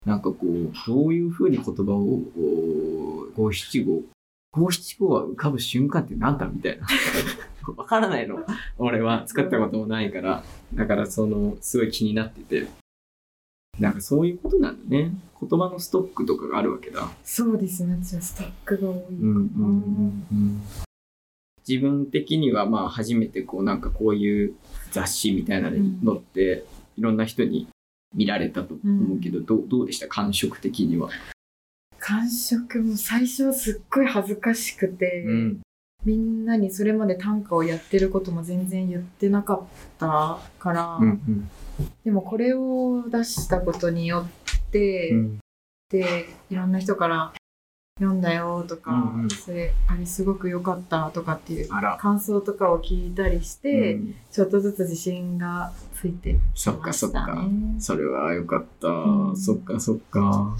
[0.05, 2.21] なんかこう、どういうふうに言葉を、
[3.35, 4.03] 五七五、
[4.53, 6.87] 五七五は浮かぶ瞬間ってなんだみたいな。
[7.77, 8.45] わからないの。
[8.79, 10.43] 俺は作ったこともないから。
[10.75, 12.67] だからその、すごい気になってて。
[13.79, 15.13] なんかそういうことなんだね。
[15.41, 17.09] 言葉のストックとかがあるわけだ。
[17.23, 17.99] そうですね。
[18.01, 19.15] じゃストックが多い。
[19.15, 20.63] うんうんうんうん
[21.69, 24.55] 自分的にはまあ初めてこうなんかこういう
[24.91, 26.65] 雑誌みたいなのに載って、
[26.97, 27.69] いろんな人に
[28.15, 30.09] 見られたと思うけど、どうどうでした？
[30.09, 31.11] 感触的には。
[32.09, 35.61] 感触も最初はすっごい恥ずかしくて、うん
[36.05, 39.61] みんなにそれまで短歌をやってることも全然言ってなかっ
[39.99, 41.51] たから、うん
[42.05, 45.39] でもこれを出したことによって、うん
[45.91, 47.33] でいろんな人から
[47.99, 51.69] 読んだよとか、うんうんそれあれすごく良かったとかっていう。
[51.99, 57.35] 感想とかを聞いたりして、うんちょっとずつ自信がついてそっかきましたそっか。
[57.43, 57.81] ね。
[57.81, 58.89] それはよかった。
[58.89, 60.57] うんそっかそっか。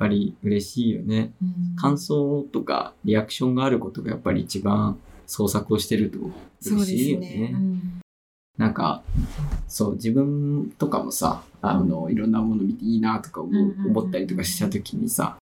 [0.00, 1.32] やっぱり嬉しいよね。
[1.42, 6.18] うん感想とかリアクションがあることがやっぱり一番創作をしてると
[6.66, 7.50] 嬉しいよすね。
[7.54, 8.00] うん
[8.58, 9.02] なんか、
[9.68, 13.50] そう、自分とかもさ、あの、いろんなもの見ていいなとか思
[13.86, 15.38] 思ったりとかした時にさ、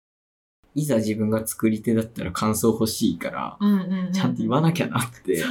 [0.75, 5.43] いざ自分が作り手だったら感想欲しいから、うんうんうんちゃんと言わなきゃなって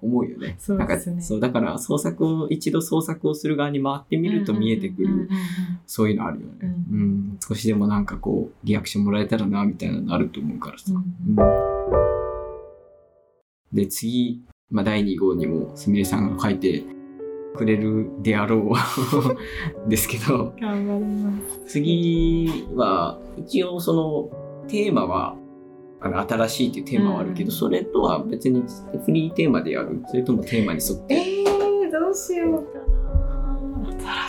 [0.00, 0.56] 思うよね。
[0.58, 5.28] そうなんか、そう、だから創作を、一度創作をする側に回ってみると見えてくる、
[5.86, 6.54] そういうのあるよね。
[6.62, 7.38] ううんん。
[7.46, 10.92] 少しでもなんかこう、リアクションもらえたらな、みたいなのあると思うからさ。
[13.72, 16.84] で、次、まあ、第2号にもすみれさんが書いて
[17.56, 18.72] くれるであろ
[19.86, 21.32] う ですけど、頑張りま
[21.66, 21.72] す。
[21.72, 23.92] 次は、一応そ
[24.32, 25.36] のテーマは、
[26.00, 28.62] あの新しいっていうテーマはあるけど、うんそれとは別に
[29.04, 31.14] フリーテーマでやるそれともテーマに沿って。
[31.14, 32.84] えー、どうしようかな。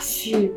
[0.00, 0.50] しい。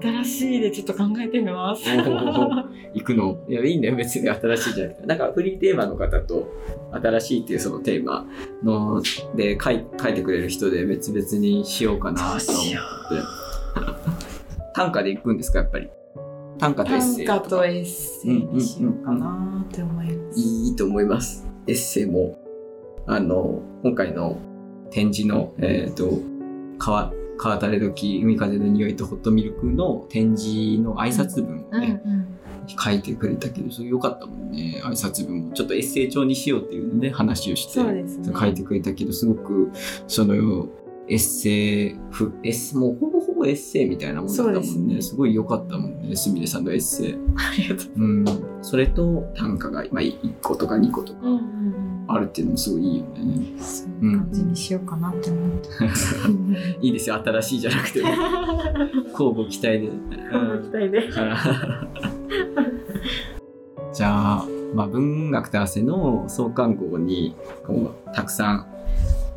[0.00, 1.82] 新しいでちょっと考えてみます。
[2.94, 3.96] 行くのいや、いいんだよ。
[3.96, 5.06] 別に新しいじゃなくて。
[5.06, 6.52] なんかフリーテーマの方と、
[6.92, 8.26] 新しいっていうそのテーマ
[8.62, 9.02] の、
[9.34, 12.46] で書い書いてくれる人で別々にしようかなと思って。
[14.74, 15.88] 短歌で行くんですか、やっぱり？
[16.58, 17.38] 短歌とエッセイ短。
[17.38, 20.40] 歌とエッセイにしようかなって思います。
[20.40, 21.46] いいと思います。
[21.66, 22.38] エッセイも、
[23.06, 24.38] あの、今回の
[24.90, 26.10] 展示の、えっ、と、
[26.78, 32.26] 川、川垂れ時、海風の匂いとホットミルクの展示の挨拶文をうんね、うん。
[32.66, 34.80] 書いてくれたけど、それ良かったもんね。
[34.82, 35.52] 挨拶文も。
[35.52, 38.04] ちょっとエッセイ調にしようっていうので話をして、ね。
[38.34, 39.70] 書いてくれたけど、すごく、
[40.08, 40.34] その、
[41.08, 43.15] エッセイふ、エッセイ、もうほぼ
[43.48, 44.62] エッセイみたいなもんだったもんね。
[44.62, 47.18] すねすごい良かったもんね、すみれさんのエッセイ。
[47.36, 47.88] ありがとう。
[47.96, 48.24] うん。
[48.62, 52.04] それと短歌が、まあ、1個とか2個とかうんうんうん。
[52.08, 53.60] あるっていうのもすごいいいよね。
[53.60, 55.68] そういう感じにしようかなって思って。
[56.86, 58.08] いいですよ、新しいじゃなくて も。
[59.12, 59.88] 交互期待で。
[59.88, 61.10] 期待で。
[63.92, 67.34] じゃあ、まあ、文学と汗の創刊号に
[67.66, 68.66] こうたくさん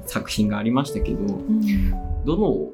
[0.05, 1.61] 作品がありましたけどうん
[2.25, 2.71] どの、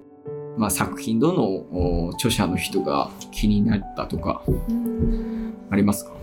[0.58, 5.54] まあ、作品どのお著者の人が気になったとかうん。
[5.70, 6.14] ありますか？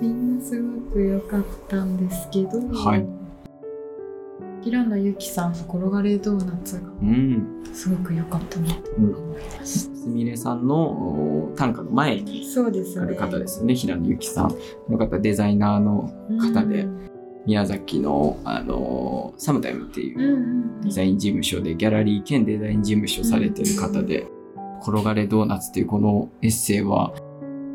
[0.00, 3.06] みんなすごく良かったんですけど、はい。
[4.62, 7.62] 平野由紀さんの「転がれドーナツ」がうん。
[7.72, 9.12] すごく良かったなと思い
[9.58, 12.48] ましすみれさんのお短歌の前にた。
[12.50, 13.04] そうですね。
[13.06, 14.50] ある方ですよね平野由紀さん。
[14.50, 14.56] こ
[14.90, 16.10] の方デザイナーの
[16.54, 16.82] 方で。
[16.82, 17.07] うん
[17.48, 24.26] 宮崎の、あのサムタイムっていう、デザイン事務所でギャラリー兼デザイン事務所されてる方で
[24.86, 27.14] 「転がれドーナツ」っていうこのエッセイは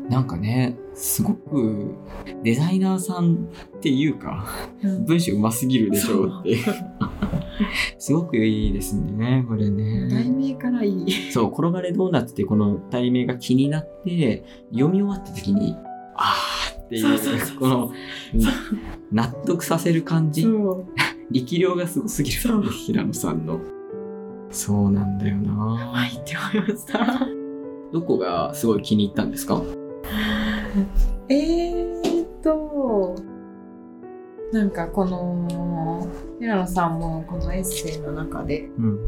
[0.08, 1.92] なんかねすごく
[2.44, 4.46] デザイナーさんっていうか
[4.82, 6.64] うん文章うますぎるでしょうっていう
[7.98, 10.28] すごくいいですねこれ題ね。
[10.28, 11.10] 名からいい。
[11.32, 15.76] そう「転がれドーナツ」ってこの題名が気になって読み終わった時に
[16.16, 17.92] あーっていうこの
[19.12, 20.46] 納得させる感じ。
[21.30, 22.62] 力量がすごすぎる。
[22.70, 23.58] 平野さんの。
[24.50, 25.52] そうなんだよな。
[25.52, 27.26] はいって思いました。
[27.92, 29.62] どこがすごい気に入ったんですか？
[31.28, 33.14] えーっと、
[34.54, 36.06] なんかこの
[36.38, 38.98] 平野さんもこのエッセイの中でうん。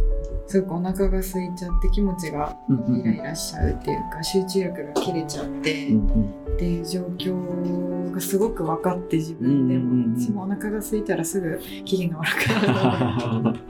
[0.48, 6.24] すごくお腹が空いちゃって気持ちがうんイライラしちゃうっていうか集中力が切れちゃってうん
[6.54, 10.10] っていう状況がすごく分かって自分でうんうんうんうん。
[10.10, 13.60] も私もお腹が空いたらすぐ機嫌が悪くなる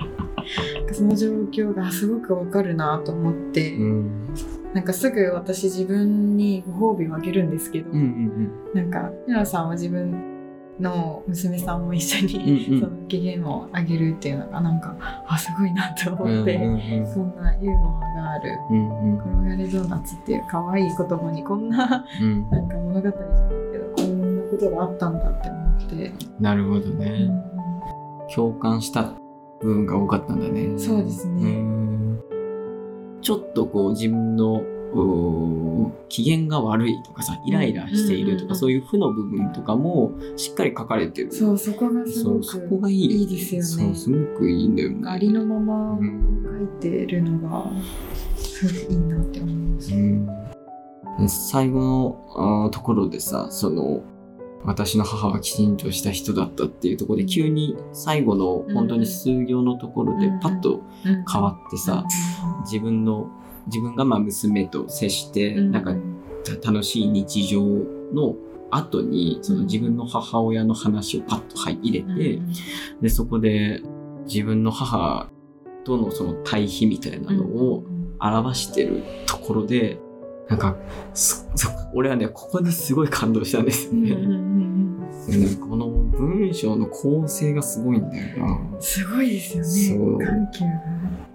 [0.94, 4.28] その状況がすごく分かるなと思って、うん。
[4.72, 8.50] なんかすぐ私自分にご褒美をあげるんですけど、うんうん。
[8.74, 10.35] なんか平野さんは自分
[10.80, 12.80] の娘さんも一緒に、うんうん。
[12.80, 14.94] その機嫌をあげるっていうのがなんか
[15.26, 18.50] あすごいなと思って、うんうんそんなユーモアがある。
[18.70, 19.18] うんうん。
[19.18, 22.50] 転がりドーナツっていう可愛い言葉にこんなうん。
[22.50, 23.18] なんか物語じゃない
[23.72, 27.26] けどこんなことがあったんだって思って、なるほどうね。
[27.26, 27.42] ん。
[28.34, 29.12] 共感した
[29.60, 30.78] 部分が多かったんだね。
[30.78, 31.42] そうですね。
[31.42, 32.20] うん。
[33.22, 34.62] ちょっとこう自分の
[36.08, 41.32] 機嫌が悪いとかさイライラしているとか、そういう負の部分とかもしっかり書かれてる。
[41.32, 43.04] そうそこがすごそうそこくがいい。
[43.04, 43.66] いいですよね。
[43.66, 45.08] そうすごくいいんだよね。
[45.08, 46.42] ありのままうん
[46.80, 47.70] 書いてるのが
[48.36, 49.94] すごくいいなって思います。
[49.94, 50.26] うん。
[50.26, 51.80] で最後
[52.36, 54.02] のところでさその
[54.64, 61.24] 私の母はきちんとした人だったっていうところで急に最後の本当に数行のところでうんパッとうん。
[61.30, 62.04] 変わってさ、
[62.64, 63.30] 自分の
[63.66, 65.70] 自分がまあ娘と接して、うん。
[65.70, 65.94] なんか
[66.44, 68.36] た楽しい日常の
[68.70, 72.40] 後にその自分の母親の話をパッと入入れて、
[73.00, 73.82] でそこで
[74.26, 75.30] 自分の母
[75.84, 77.84] とのその対比みたいなのを
[78.18, 79.98] 表してるところで
[80.48, 80.76] なんか
[81.94, 84.16] 俺はねここにすごい感動したんですよね。
[85.60, 85.86] この
[86.18, 88.80] 文章の構成がすごいんだよな。
[88.80, 90.70] すごいですよそうね緩急が。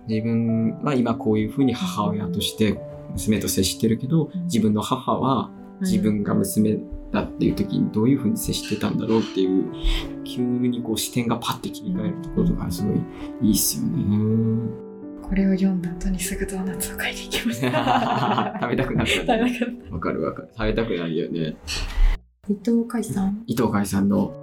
[0.07, 2.79] 自分は今こういうふうに母親として
[3.13, 5.51] 娘と接してるけどうん自分の母は
[5.81, 6.79] 自分が娘
[7.11, 9.65] だっていう時にどういうふうに接してたんだろうっていう
[10.23, 12.97] 急にこう視点がパッて切り替えるところがすごい
[13.41, 14.91] いいっすよね。
[15.21, 18.83] これを読んだ後にすぐドーナツを買いに行きまし食べた。
[18.83, 21.55] たくなった食べたかっわかるわかる食べたくなるよね。
[22.41, 23.43] た伊藤海さん。
[23.47, 24.33] 伊藤海さんの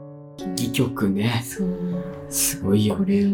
[0.41, 1.43] 戯曲ね。
[1.45, 1.68] そう。
[2.28, 3.28] すごいよこれを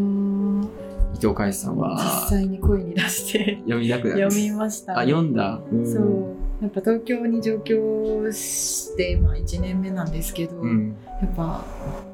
[1.15, 1.97] 伊藤海さんは。
[2.29, 3.59] 実際に声に出して。
[3.63, 4.99] 読みたく読みました。
[4.99, 5.87] あ読んだ、うん。
[5.87, 6.35] そう。
[6.63, 10.97] やっぱ東京に上京して、まあ、1年目なんですけど、うん。
[11.21, 11.65] やっぱ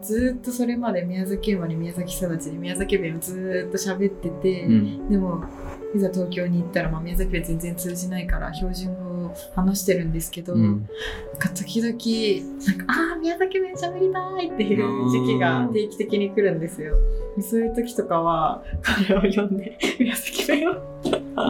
[0.03, 5.09] ずっとそれまで宮崎生まれ宮崎育ちで宮崎弁をずっと喋ってて、うん。
[5.09, 5.45] でも
[5.95, 10.88] いざ東京に行ったら、まあ、宮崎弁全然通じないから標準語を話してるんですけど、うん
[11.32, 16.97] なんか時々なんかああ宮崎弁喋りたいっていう時期が定期的に来るんですよ。
[17.41, 21.43] そういう時とかは彼を読んで宮崎弁を言った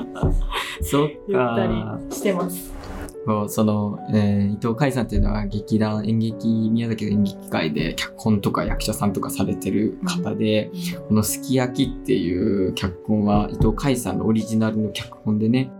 [1.32, 1.66] か
[2.09, 2.80] りしてます。
[3.26, 10.70] そうその、えー伊藤海さんっていうのは劇団演劇宮崎の演劇界で脚本とか役者さんとかされてる方で、
[11.08, 15.70] この「すき焼き」っていう脚本は伊藤海さんのオリジナルの脚本でね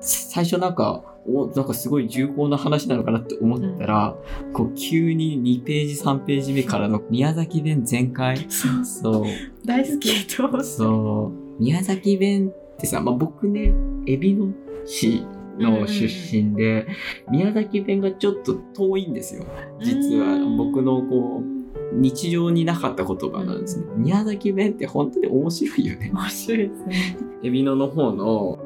[0.00, 4.14] 最初なんかおなんかすごい重厚な話なのかなって思ったら、
[4.52, 8.46] こう急に2ページ3ページ目からの宮崎弁全開。
[8.84, 9.24] そう。
[9.64, 11.62] 大好きとそう。
[11.62, 13.72] 宮崎弁ってさ、まあ、僕ね
[14.06, 14.52] 海老野
[14.84, 15.26] 市
[15.58, 16.86] の出身で、
[17.30, 19.44] 宮崎弁がちょっと遠いんですよ。
[19.80, 21.56] 実は僕のこう
[21.92, 23.86] 日常になかった言葉なんですね。
[23.96, 26.10] 宮崎弁って本当に面白いよね。
[26.12, 27.18] 面白いですね。
[27.42, 28.58] 海老野の方の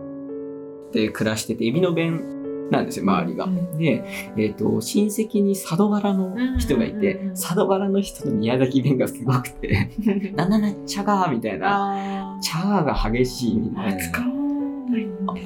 [0.93, 3.45] で暮らしてて海老野弁なんですよ周りが。
[3.45, 3.79] うん。
[3.79, 4.05] で、
[4.37, 7.29] えー、と親戚に佐渡原の人がいて、うんうん。
[7.29, 9.89] うん佐渡原の人の宮崎弁がすごくて
[10.35, 12.37] 「な んななっちゃがー」みたいな。
[12.37, 14.40] あチャーが激しいみたいな。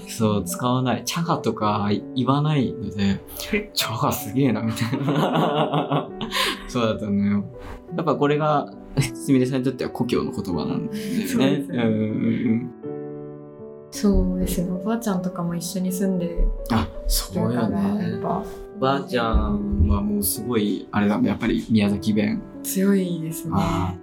[0.08, 1.04] そう、使わない。
[1.04, 3.20] チャガとか言わないので、
[3.74, 6.08] チャガすげえな、みたいな。
[6.68, 7.44] そうだったのよ。
[7.96, 8.72] やっぱこれが、
[9.14, 11.26] すみれさんにとっては故郷の言葉なんだよね。
[11.26, 12.70] そうですねうん。
[13.90, 18.18] そうですねおばあちゃんとかも一緒に住んでるあ、そうやっね。
[18.20, 18.42] ぱ
[18.76, 22.42] おばあちゃんはもうすごい、あれだね、やっぱり宮崎弁。
[22.64, 23.54] 強いですね。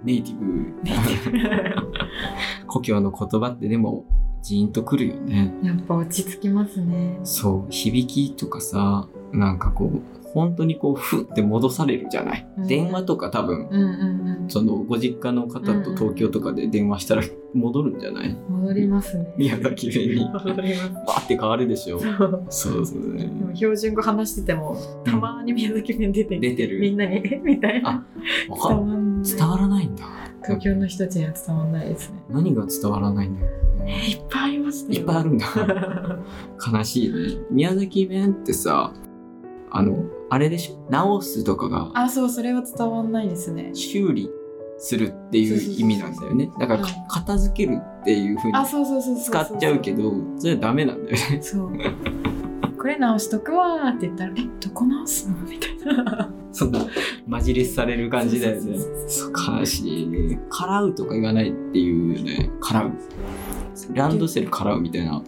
[0.02, 0.72] ネイティブ。
[2.66, 4.04] 故郷の言葉ってでも、
[4.42, 5.54] ジーンとくるよね。
[5.62, 7.18] やっぱ落ち着きますね。
[7.24, 10.00] そう、響きとかさ、なんかこう、
[10.34, 12.46] 本当にこう、ふって戻されるじゃない？
[12.58, 13.86] うん電話とか多分、うんう
[14.18, 17.22] んそのご実家の方と東京とかで電話したら
[17.54, 18.30] 戻るんじゃない？
[18.30, 18.56] うん。
[18.62, 19.32] 戻りますね。
[19.36, 20.28] 宮崎弁に。
[20.32, 20.90] 戻ります。
[20.92, 22.00] バーって変わるでしょ？
[22.00, 23.28] そうそうそうねで。
[23.28, 28.04] も標準語話しててもたまに宮崎弁出て出てるみんなにえ みたいな
[28.48, 30.04] 伝わんない伝わらないんだ。
[30.44, 33.46] 東京の人たちには伝わんないですね何が伝わらないんだよ。
[33.46, 35.46] えいっぱいありましたよいっぱいあるんだ。
[36.72, 37.14] 悲しいね。
[37.50, 38.92] 宮崎弁ってさ、
[39.70, 40.86] あのあれでしょ？
[40.90, 43.70] 直すとかがあそうそれは伝わんないですね。
[43.74, 44.30] 修理
[44.78, 46.50] するっていう意味なんだよね。
[46.58, 48.54] だから片付けるっていうふうに
[49.24, 51.38] 使っちゃうけどそれはダメなんだよね。
[51.40, 51.70] そう。
[52.78, 56.28] これ直しとくわーって言ったら「えどこ直すの?」みたいな。
[56.54, 56.80] そんな
[57.26, 58.76] マジレスされる感じだよね。
[59.58, 60.38] 悲しいね。
[60.50, 62.50] 払うとか言わないっていうよね。
[62.60, 62.92] 払う
[63.92, 65.22] ランドセル払うみたいな。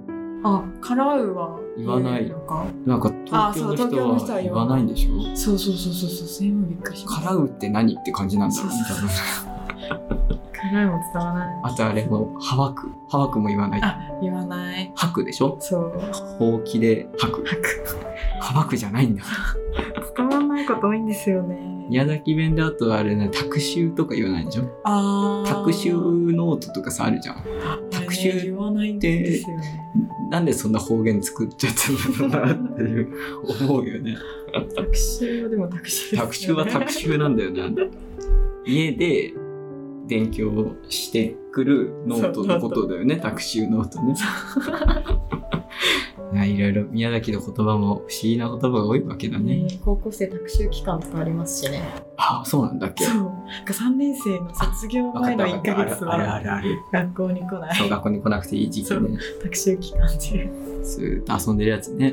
[0.46, 2.26] あ払うは言わない。
[2.28, 5.36] のかなんか東京の人人は言わないんでしょ？
[5.36, 7.30] そうそうそうそうそうそれもびっくりしました。
[7.30, 9.08] 払うって何って感じなんだろうね多分。
[10.70, 11.60] 払いも伝わらない。
[11.64, 13.80] あとあれもはわくはわくも言わない。
[13.82, 14.92] あ言わない。
[14.94, 15.56] 吐くでしょ？
[15.60, 15.92] そう。
[16.38, 17.44] ほうきで吐く。
[17.44, 17.96] 吐く。
[18.40, 19.22] はわくじゃないんだ。
[20.16, 21.56] 伝わらないこと多いんですよね
[21.88, 24.80] 宮崎弁であとあれねタクシューとか言わないでしょ？
[24.84, 25.48] あー。
[25.48, 27.44] タクシューノートとかさあるじゃん。
[27.90, 28.76] タクシューあれね
[30.30, 33.14] ないんでそんな方言作っちゃったんだろうなっていう
[33.66, 34.16] 思うよね。
[34.74, 37.90] タクシューはでもタクシュータクシューはタクシューなんだよね
[38.64, 39.34] 家で
[40.06, 44.14] 勉強してくるノートのことだよねタクシューノートね
[46.34, 51.82] いやいろいろ宮崎の言葉も不思議な言葉が多いわけだね、ね高校生タクシュー期間とかありますしね。
[52.16, 53.04] ああそうなんだっけ？
[53.04, 53.14] そう。
[53.14, 56.62] なんか3年生の卒業前の1ヶ月あるあは
[56.92, 57.74] 学校に来ない。
[57.76, 59.18] そう学校に来なくていい時期ね。
[59.42, 60.84] タクシュー期間っていう。
[60.84, 62.12] ずーっと遊んでるやつね。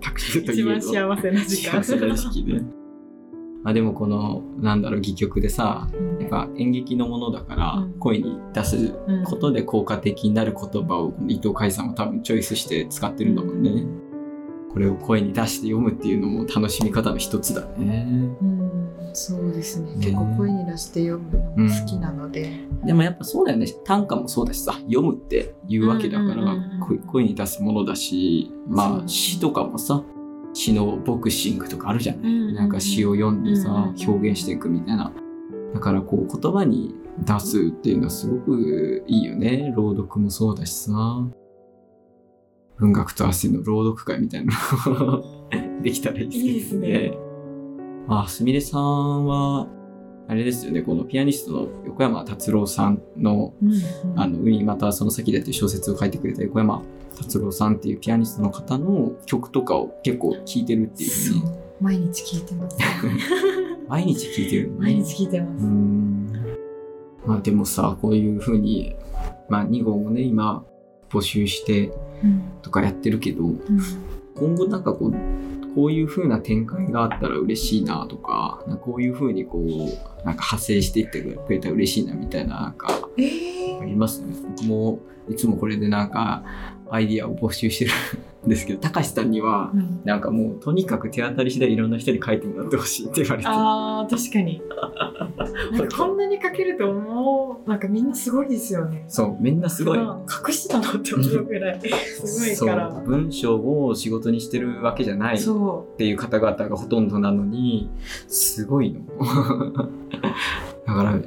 [0.00, 0.64] タクシューとい一え
[1.00, 1.08] ど。
[1.08, 1.82] 番幸せな時間。
[1.82, 2.60] 幸せな時期ね。
[2.60, 2.79] ま
[3.64, 5.88] あでもこのなんだろう戯曲でさ
[6.18, 7.92] やっぱ演劇のものだからうん。
[8.00, 13.84] 声に出すうんことで効果的になる言葉を伊藤海さんは多分チョイスして使ってるんだもんね。
[14.72, 18.06] これを声に出して読むっていうのも楽しみ方の一つだね。
[18.40, 19.10] うん。
[19.12, 19.96] そうですね。
[19.96, 20.06] ね。
[20.06, 23.66] 結構声に出して読むのも好きなので、でもやっぱそうだよね。
[23.84, 26.80] 短歌もそうだしさ、読むっていうわけだからうんうんうんうん。
[26.80, 30.04] 声声に出すものだし、まあ詩とかもさ、
[30.52, 35.12] 詩のボクシングとかあるじゃない、うんうんうんなんか詩を読んでさ、うんうんうん表現していくみたいな。
[35.72, 36.94] だからこう言葉に
[37.24, 39.72] 出すっていうのはすごくいいよね。
[39.76, 40.92] 朗読もそうだしさ。
[42.76, 44.52] 文学と汗の朗読会みたいな
[44.86, 45.22] の
[45.82, 47.18] できたらいいですけどいいですね。
[48.08, 49.68] あ、すみれさんは、
[50.26, 53.72] あれですよね、このピアニストの横山達郎さんの、うん
[54.16, 56.82] あの、海またその先でっていう小説を書いてくれた横山
[57.20, 61.42] 達郎さんっていうピアニストの方の曲とかを結構聴いてるっていうふうに。
[61.80, 62.76] 毎日聞いてます。
[63.88, 64.80] 毎日聴いてるのね。
[64.80, 66.32] 毎日聞いてます、うーん。
[67.26, 68.94] まあでもさこういうふうに、
[69.48, 70.64] まあ、2号もね今
[71.10, 71.92] 募集して
[72.22, 72.42] うん。
[72.62, 73.58] とかやってるけどうん。
[74.34, 75.14] 今後なんかこう
[75.74, 84.20] こういう風な展開があったら嬉しいなとかこういう風にこうなんか派生していってくれたら嬉しいなみたいななんかえあります？
[84.22, 84.98] ね僕も
[85.28, 86.42] いつもこれでなんか
[86.90, 87.92] アイディアを募集してる
[88.46, 89.70] んですけどたかしさんには
[90.04, 93.48] なんかもうとにかく手当たり次第いろんな人に書いてもらってほしいって言われて。
[93.48, 94.62] あー確かに。
[95.72, 97.68] なんかこんなに書けると思う。
[97.68, 99.04] なんかみんなすごいですよね。
[99.08, 99.98] そうみんなすごい。
[99.98, 101.80] 隠してたのって思うぐらい。
[102.24, 102.90] すごいから。
[103.04, 107.90] 文章を仕事にしてるわけじゃないっそていう方々がほとんどなのに
[108.26, 109.00] すごいの。
[110.86, 111.18] だから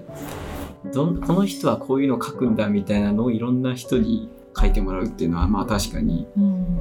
[0.92, 6.28] どんこの人はこういうの書くんだみたいなのをいろんな人に書いてもらうっていうのはまあ確かに。
[6.38, 6.80] う、うん、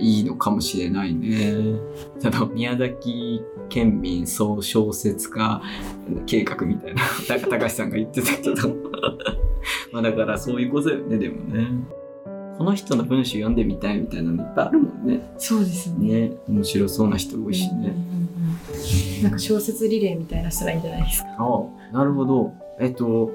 [0.00, 1.54] いいのかもしれないね。
[2.20, 5.62] ただ宮崎県民総小説家
[6.26, 8.76] 計画みたいな高高橋さんが言ってたけど。
[9.92, 11.66] まあだからそういうことよねでもね。
[12.58, 15.32] この人の文章読んでみたいみたいなのいっぱいあるもんね。
[15.38, 16.28] そうですね。
[16.28, 16.36] ね。
[16.48, 17.94] 面白そうな人多いしね、
[19.22, 21.28] なんか小説リレーみたいなしたらいいんじゃないですか。
[21.38, 22.52] あなるほど。
[22.78, 23.30] えっと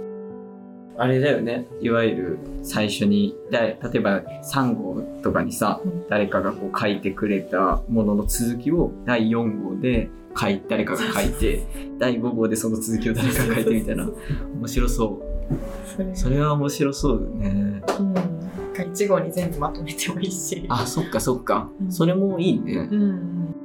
[0.98, 1.68] あれだよね。
[1.80, 6.08] いわゆる最初にだ例えば3号とかにさうん。
[6.10, 11.64] 誰かがこう書いてくれたものの続きを第4号で書い誰かが書いて
[12.00, 14.10] 第5号でその続きを誰かが書いてみたいな。
[14.56, 16.16] 面白そう。
[16.16, 16.42] それ。
[16.42, 17.82] は面白そうだね。
[18.00, 18.14] うん。
[18.14, 18.26] なん
[18.74, 20.66] か1号に全部まとめてもいいし。
[20.70, 21.70] あそっかそっか。
[21.82, 21.92] うん。
[21.92, 22.74] それもいいね。
[22.74, 23.56] うんうん。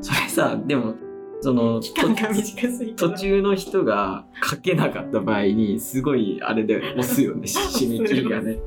[0.00, 0.94] それさでも
[1.40, 2.96] その期間が短すぎて。
[2.96, 8.58] 途中の人が書けなかった場合にすごいあれで押すよね 締め切りがね。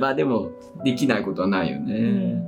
[0.00, 0.50] まあでも
[0.84, 1.94] できないことはないようね、
[2.34, 2.42] ん。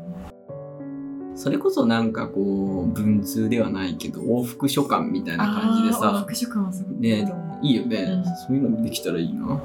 [1.34, 7.32] それこそなんかこう文通ではないけど往復書簡みたいな感じでさ復習感はすごいね
[7.62, 8.24] いいよね、うん。
[8.24, 9.60] そういうのもできたらいいな。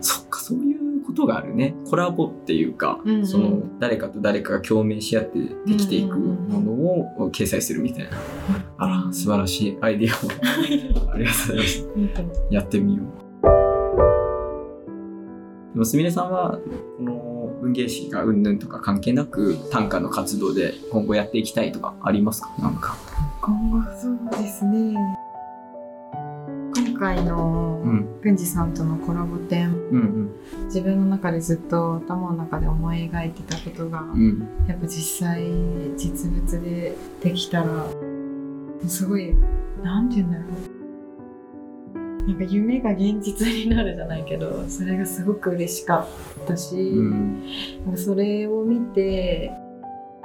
[0.00, 0.77] そっかそういう
[1.08, 1.74] ことがあるね。
[1.88, 3.26] コラボっていうか、うんうん。
[3.26, 8.10] その誰かと誰かが共鳴し合ってできていくものを掲載するみたいな、
[8.76, 9.78] あら素晴らしい。
[9.80, 11.08] アイディアを。
[11.12, 11.88] ありがとうございます。
[12.50, 13.06] やってみよう。
[15.72, 16.58] でもすみれさんは
[16.98, 22.50] この文芸誌がうんぬんとか関係なく短歌の活動で今後やっていきたいとかありますか？
[22.58, 22.96] なんか。
[23.40, 24.92] 今後そうですね。
[24.92, 25.17] 今
[26.98, 28.20] 回のうん。
[28.20, 30.30] 郡司さんとのコラボ展うん
[30.64, 34.20] 自分の中でずっと頭の中で思い描いてたことが、うん。
[34.20, 34.66] うん。
[34.68, 35.44] やっぱ実際
[35.96, 37.86] 実物でできたら
[38.86, 39.34] すごい
[39.82, 40.78] なんて言うんだろう
[42.28, 46.06] なんか夢が現実になるじゃないけどそれがすごく嬉しか
[46.42, 47.46] ったし、うん。
[47.86, 49.50] なんかそれを見て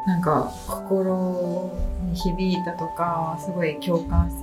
[0.05, 1.71] なんか心
[2.09, 4.42] に響いたとかすごい共感して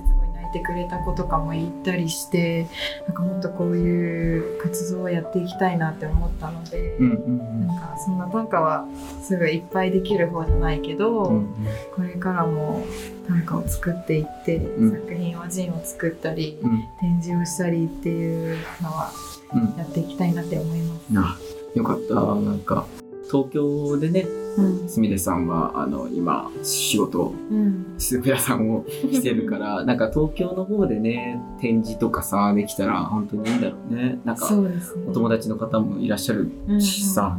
[0.51, 2.67] すごい泣いてくれた子とかもいたりして
[3.07, 6.97] なんかもっとこういう活動をやっていきたいなって思ったので。
[6.97, 8.85] うんうんなんかそんな短歌は
[9.21, 11.55] すぐいっぱいできる方じゃないけど、うん。
[11.95, 12.83] これからも
[13.27, 16.83] 短歌を作っていって、うん作品をジンを作ったり、うん。
[16.99, 19.11] 展示をしたりっていうのは
[19.53, 19.77] うん。
[19.77, 21.03] やっていきたいなって思います。
[21.15, 21.37] あ、
[21.75, 22.15] よかった。
[22.15, 22.87] なんか、
[23.31, 24.25] 東京でね、
[24.57, 34.19] うんすみれさんは、あの、今、仕事を、うんスープ屋さんを してるから、 なんか東京の方でね、展示とかさ、できたら本当にいいんだろうね。
[34.25, 34.69] なんか、ね。
[35.07, 37.37] お友達の方もいらっしゃるしさ、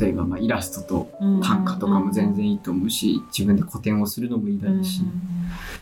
[0.00, 1.08] 例えばまあイラストと
[1.42, 5.02] 短歌とかも全然いいと思うし、自分で個展をするのもいいだろうし、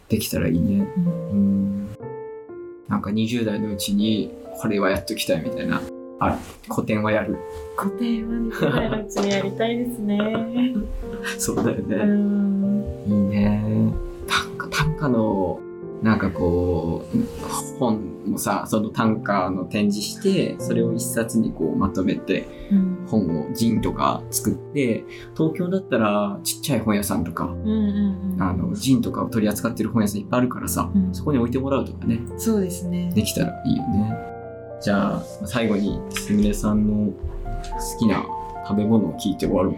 [0.08, 0.86] できたらいいね。
[0.96, 1.88] うんうんうん。
[2.88, 5.80] なんか20代のうちに、これはやっときたいみたいな、
[6.18, 6.36] ある。
[6.68, 7.36] 個展はやる。
[7.76, 10.18] 個展はね、のうちにやりたいですね。
[11.38, 12.04] そうだようね。
[12.04, 12.94] ん。
[13.06, 13.92] いいね。
[14.26, 15.60] 短歌、短歌の、
[16.02, 25.04] なんかこう、本もさ、その短歌の展示して、それを一冊にこうまとめて、うん本を、ジンとか作って、
[25.36, 28.42] 東京だったらちっちゃい本屋さんとか、うんうんうん。
[28.42, 33.12] あの、ジンとかを取り扱ってる本屋さんいっぱいあるからさ、うんそこに置いてもらうとかね、そうですね。
[33.14, 34.33] できたらいいよね。
[34.84, 38.22] じゃあ、最後に、すみれさんの好きな
[38.68, 39.74] 食べ物を聞いて終わろう。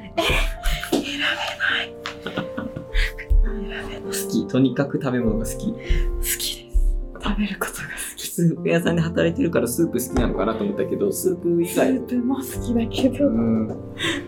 [4.06, 4.48] 好き。
[4.48, 5.66] とにかく食べ物が好き。
[5.70, 5.78] 好
[6.20, 6.92] きです。
[7.22, 8.26] 食べることが好き。
[8.26, 13.68] スープ屋さんで働いてるからスープ好きなのかなと思ったけど、スープ以ス外、ープも好きだけど、うん、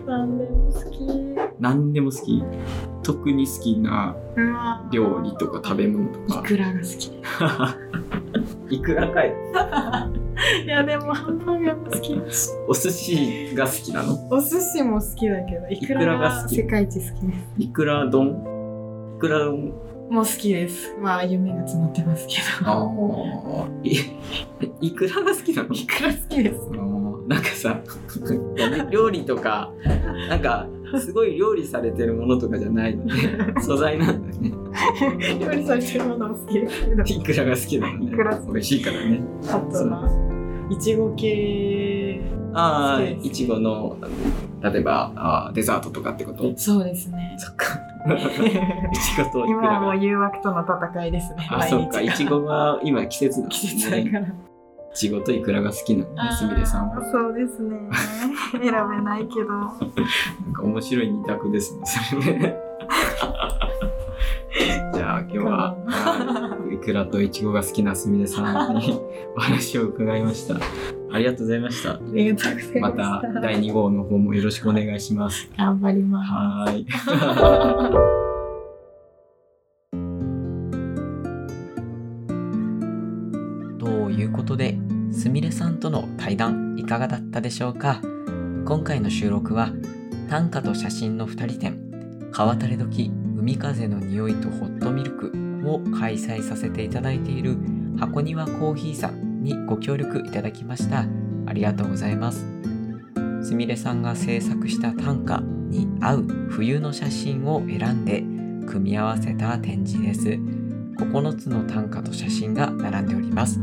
[0.07, 0.97] 何でも好き。
[1.59, 2.41] 何でも好き。
[3.03, 4.15] 特に好きな
[4.93, 6.39] 料理とか食べ物とか。
[6.39, 6.85] いくらが好
[8.69, 8.75] き。
[8.77, 9.33] いくらかい。
[10.65, 12.19] いやでもハンバーガーも好き。
[12.19, 14.27] だし、お寿司が好きなの？
[14.29, 17.39] お寿司も好きだけど、いくらが世界一好きです。
[17.57, 19.13] いくら丼？
[19.17, 19.73] いくら丼？
[20.09, 20.95] もう好きです。
[20.99, 22.91] まあ夢が詰まってますけあど。
[23.63, 23.67] あ。
[23.83, 25.73] い、いくらが好きなの？
[25.73, 26.59] いくら好きです。
[27.27, 27.79] なんかさ
[28.89, 29.71] 料理とか
[30.29, 30.65] なんか
[30.99, 33.13] すごい料理されてるものとかじゃないのね。
[33.61, 34.51] 素材なんだよね。
[35.39, 37.03] 料理されてるものも好きですけど。
[37.03, 38.11] いくらが好きなのね。
[38.51, 39.21] 美味しいからね。
[39.47, 40.09] あとな、
[40.69, 42.21] いちご系。
[42.53, 43.97] ああいちごの
[44.61, 46.51] 例えばあーデザートとかってこと？
[46.57, 47.35] そうですね。
[47.37, 50.01] そっかいちごといく今はもらが？
[50.01, 51.47] う誘惑との戦いですね。
[51.51, 54.27] あそっかいちごごは今季節だもん季節だねから。
[54.27, 54.31] い
[54.95, 57.77] ちごといくらが好きなのねすみれさんはそうですね。
[58.53, 59.47] 選べないけど。
[59.53, 62.55] なんか面白い二択ですねそれね
[65.21, 68.99] 今日ははいいくらといちごが好きなすみれさんに
[69.35, 70.55] お話を伺いました。
[71.11, 71.91] ありがとうございました。
[71.93, 73.21] ありがとうございまました。
[73.33, 75.49] た第2号の方もよろしくお願いします。
[75.57, 76.85] 頑張りまはーい。
[83.79, 84.77] ということで
[85.11, 88.01] すみれさんとの対談いかがだったでしょうか？
[88.65, 89.71] 今回の収録は
[90.29, 95.31] 短歌と写真の2人展川垂れ時海風の匂いとホットミルク
[95.65, 97.57] を開催させていただいている
[97.97, 101.05] 箱庭コーヒーさんにご協力いただきました。
[101.45, 102.45] ありがとうございます。
[103.41, 108.23] すみれさんが制作した短歌に合う冬の写真を選んで
[108.69, 110.37] 組み合わせた展示です。
[110.97, 113.61] 9つの短歌と写真が並んでおります。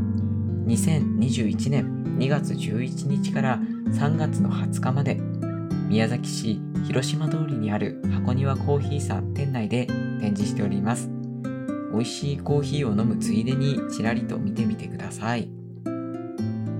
[0.66, 3.58] 2021年2月11日から
[3.90, 5.20] 3月の20日まで
[5.88, 9.86] 宮崎市広島通りにある箱庭コーヒーさん店内で
[10.20, 11.10] 展示しております。
[11.92, 15.48] 美味しいコーヒーを飲むついでにちらりと見てみてください。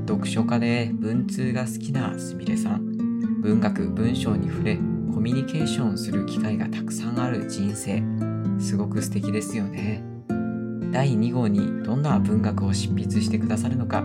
[0.07, 3.41] 読書家で文通が好きなすみれさん。
[3.41, 8.03] 文学文章に触れコミュニケーションする機会がたくさんある人生。
[8.59, 10.05] すごく素敵ですよね。
[10.93, 14.05] 第2号にどんな文学を執筆してくださるのか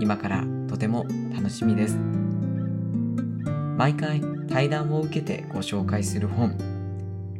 [0.00, 2.19] 今からとても楽しみです。
[3.80, 6.54] 毎回対談を受けてご紹介する本。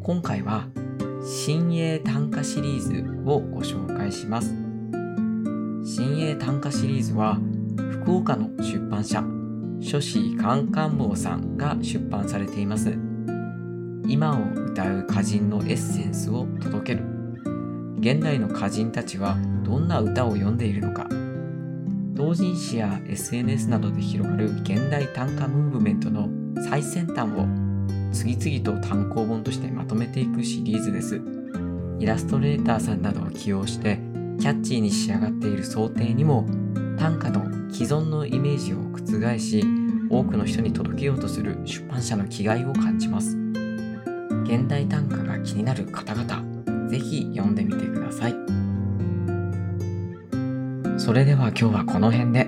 [0.03, 0.69] 今回は
[1.23, 4.49] 新鋭短歌シリーズをご紹介します。
[5.85, 7.39] 新鋭短歌シリーズは
[7.91, 9.23] 福岡の出版社
[9.83, 12.97] 書士カンカンボウさんが出版されています。
[14.09, 17.05] 今を歌う歌人のエッセンスを届ける。
[17.99, 21.07] 現代の歌人たちはどんな歌を読んでいるのか。
[22.15, 26.29] 同人誌や SNS などで広がる現代短歌ムーブメントの
[26.69, 27.47] 最先端を
[28.13, 31.21] 次々と単行本としてまとめていくシリーズです。
[31.99, 33.99] イラストレーターさんなどを起用して
[34.39, 36.47] キャッチーに仕上がっている想定にも
[36.99, 39.65] 短歌の既存のイメージを覆し
[40.11, 43.37] 多くの人に届けようとする出版社の気概を感じます。
[44.45, 48.60] 現代短歌が気になる方々ぜひ読んでみてください。
[51.11, 52.45] それでは今日はこの辺で。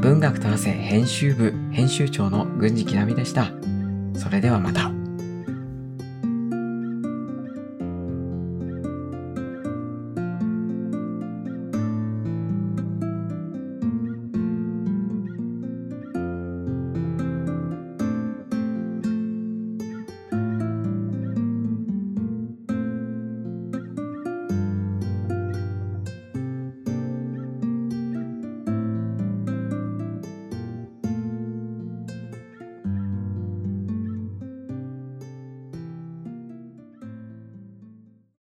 [0.00, 3.50] 文学と汗編集部編集長の郡司きなみでした。
[4.14, 4.99] それではまた。